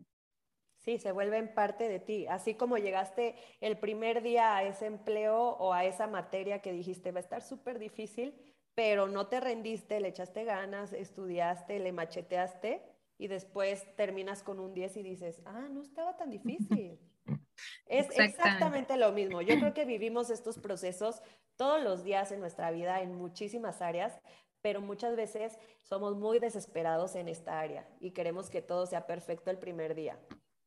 Sí, 0.78 0.98
se 0.98 1.12
vuelven 1.12 1.54
parte 1.54 1.88
de 1.88 2.00
ti. 2.00 2.26
Así 2.26 2.54
como 2.54 2.76
llegaste 2.76 3.36
el 3.60 3.78
primer 3.78 4.22
día 4.22 4.56
a 4.56 4.64
ese 4.64 4.86
empleo 4.86 5.36
o 5.38 5.72
a 5.72 5.84
esa 5.84 6.08
materia 6.08 6.60
que 6.60 6.72
dijiste 6.72 7.12
va 7.12 7.20
a 7.20 7.22
estar 7.22 7.42
súper 7.42 7.78
difícil, 7.78 8.34
pero 8.74 9.06
no 9.06 9.28
te 9.28 9.38
rendiste, 9.38 10.00
le 10.00 10.08
echaste 10.08 10.44
ganas, 10.44 10.92
estudiaste, 10.92 11.78
le 11.78 11.92
macheteaste 11.92 12.82
y 13.18 13.28
después 13.28 13.86
terminas 13.94 14.42
con 14.42 14.58
un 14.58 14.74
10 14.74 14.96
y 14.96 15.02
dices, 15.04 15.40
ah, 15.44 15.68
no 15.70 15.82
estaba 15.82 16.16
tan 16.16 16.30
difícil. 16.30 16.98
Es 17.86 18.08
exactamente 18.18 18.96
lo 18.96 19.12
mismo. 19.12 19.42
Yo 19.42 19.58
creo 19.58 19.74
que 19.74 19.84
vivimos 19.84 20.30
estos 20.30 20.58
procesos 20.58 21.22
todos 21.56 21.82
los 21.82 22.02
días 22.04 22.32
en 22.32 22.40
nuestra 22.40 22.70
vida 22.70 23.02
en 23.02 23.14
muchísimas 23.14 23.82
áreas, 23.82 24.18
pero 24.60 24.80
muchas 24.80 25.16
veces 25.16 25.58
somos 25.82 26.16
muy 26.16 26.38
desesperados 26.38 27.14
en 27.16 27.28
esta 27.28 27.60
área 27.60 27.88
y 28.00 28.12
queremos 28.12 28.48
que 28.48 28.62
todo 28.62 28.86
sea 28.86 29.06
perfecto 29.06 29.50
el 29.50 29.58
primer 29.58 29.94
día. 29.94 30.18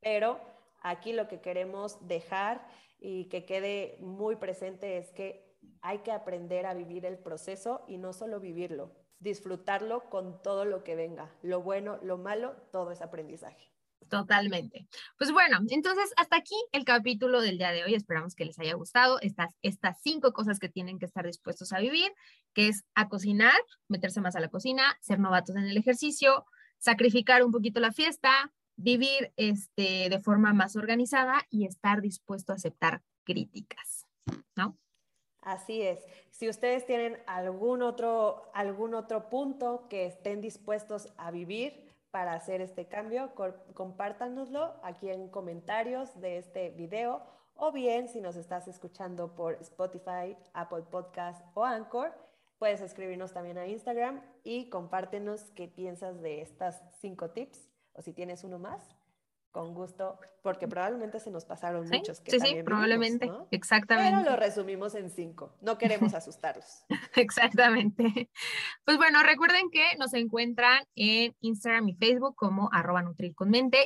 Pero 0.01 0.39
aquí 0.81 1.13
lo 1.13 1.27
que 1.27 1.41
queremos 1.41 2.05
dejar 2.07 2.67
y 2.99 3.25
que 3.29 3.45
quede 3.45 3.97
muy 3.99 4.35
presente 4.35 4.97
es 4.97 5.11
que 5.11 5.45
hay 5.81 5.99
que 5.99 6.11
aprender 6.11 6.65
a 6.65 6.73
vivir 6.73 7.05
el 7.05 7.17
proceso 7.17 7.83
y 7.87 7.97
no 7.97 8.13
solo 8.13 8.39
vivirlo, 8.39 8.91
disfrutarlo 9.19 10.09
con 10.09 10.41
todo 10.41 10.65
lo 10.65 10.83
que 10.83 10.95
venga, 10.95 11.33
lo 11.41 11.61
bueno, 11.61 11.97
lo 12.01 12.17
malo, 12.17 12.55
todo 12.71 12.91
es 12.91 13.01
aprendizaje. 13.01 13.74
Totalmente. 14.09 14.87
Pues 15.17 15.31
bueno, 15.31 15.59
entonces 15.69 16.11
hasta 16.17 16.37
aquí 16.37 16.55
el 16.71 16.85
capítulo 16.85 17.41
del 17.41 17.57
día 17.57 17.71
de 17.71 17.83
hoy. 17.83 17.95
Esperamos 17.95 18.35
que 18.35 18.45
les 18.45 18.59
haya 18.59 18.75
gustado 18.75 19.19
estas, 19.21 19.55
estas 19.61 19.99
cinco 20.01 20.31
cosas 20.31 20.59
que 20.59 20.69
tienen 20.69 20.99
que 20.99 21.05
estar 21.05 21.25
dispuestos 21.25 21.73
a 21.73 21.79
vivir, 21.79 22.11
que 22.53 22.67
es 22.67 22.83
a 22.93 23.09
cocinar, 23.09 23.59
meterse 23.87 24.21
más 24.21 24.35
a 24.35 24.39
la 24.39 24.49
cocina, 24.49 24.97
ser 25.01 25.19
novatos 25.19 25.55
en 25.55 25.65
el 25.65 25.77
ejercicio, 25.77 26.45
sacrificar 26.77 27.43
un 27.43 27.51
poquito 27.51 27.79
la 27.79 27.91
fiesta, 27.91 28.53
vivir 28.75 29.33
este, 29.37 30.09
de 30.09 30.19
forma 30.19 30.53
más 30.53 30.75
organizada 30.75 31.41
y 31.49 31.65
estar 31.65 32.01
dispuesto 32.01 32.51
a 32.51 32.55
aceptar 32.55 33.01
críticas, 33.23 34.05
¿no? 34.55 34.77
Así 35.41 35.81
es. 35.81 35.99
Si 36.31 36.49
ustedes 36.49 36.85
tienen 36.85 37.19
algún 37.27 37.83
otro, 37.83 38.49
algún 38.53 38.95
otro 38.95 39.29
punto 39.29 39.87
que 39.89 40.05
estén 40.05 40.41
dispuestos 40.41 41.13
a 41.17 41.31
vivir, 41.31 41.84
para 42.15 42.31
hacer 42.31 42.61
este 42.61 42.87
cambio, 42.87 43.33
compártanoslo 43.73 44.79
aquí 44.83 45.09
en 45.09 45.27
comentarios 45.27 46.17
de 46.21 46.37
este 46.37 46.69
video 46.69 47.21
o 47.55 47.73
bien 47.73 48.07
si 48.07 48.21
nos 48.21 48.37
estás 48.37 48.69
escuchando 48.69 49.35
por 49.35 49.55
Spotify, 49.55 50.37
Apple 50.53 50.83
Podcast 50.89 51.45
o 51.55 51.65
Anchor, 51.65 52.13
puedes 52.57 52.79
escribirnos 52.79 53.33
también 53.33 53.57
a 53.57 53.67
Instagram 53.67 54.21
y 54.45 54.69
compártenos 54.69 55.51
qué 55.55 55.67
piensas 55.67 56.21
de 56.21 56.41
estas 56.41 56.81
cinco 57.01 57.31
tips 57.31 57.67
o 57.91 58.01
si 58.01 58.13
tienes 58.13 58.45
uno 58.45 58.59
más 58.59 58.81
con 59.55 59.73
gusto, 59.73 60.19
porque 60.41 60.67
probablemente 60.67 61.17
se 61.21 61.31
nos 61.31 61.45
pasaron 61.45 61.87
muchos. 61.87 62.19
Que 62.19 62.31
sí, 62.31 62.39
sí, 62.41 62.61
probablemente, 62.61 63.31
exactamente. 63.51 64.17
Pero 64.17 64.29
lo 64.31 64.35
resumimos 64.35 64.95
en 64.95 65.09
cinco, 65.09 65.55
no 65.61 65.77
queremos 65.77 66.13
asustarlos. 66.13 66.83
exactamente. 67.15 68.29
Pues 68.83 68.97
bueno, 68.97 69.23
recuerden 69.23 69.69
que 69.71 69.95
nos 69.97 70.13
encuentran 70.13 70.83
en 70.95 71.33
Instagram 71.39 71.87
y 71.87 71.93
Facebook 71.93 72.35
como 72.35 72.67
arroba 72.73 73.01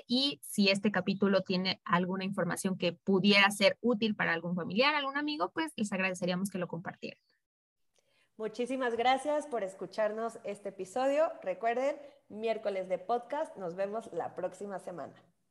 y 0.08 0.40
si 0.42 0.70
este 0.70 0.92
capítulo 0.92 1.44
tiene 1.44 1.80
alguna 1.86 2.24
información 2.24 2.76
que 2.76 2.94
pudiera 2.94 3.52
ser 3.52 3.78
útil 3.80 4.16
para 4.16 4.34
algún 4.34 4.56
familiar, 4.56 4.96
algún 4.96 5.18
amigo, 5.18 5.52
pues 5.52 5.72
les 5.76 5.94
agradeceríamos 5.94 6.50
que 6.50 6.58
lo 6.58 6.68
compartieran. 6.68 7.20
Muchísimas 8.38 8.96
gracias 8.96 9.46
por 9.46 9.64
escucharnos 9.64 10.40
este 10.46 10.70
episodio. 10.70 11.32
Recuerden, 11.44 11.96
miércoles 12.28 12.90
de 12.90 12.98
podcast, 12.98 13.56
nos 13.56 13.76
vemos 13.76 14.12
la 14.14 14.34
próxima 14.34 14.80
semana. 14.80 15.14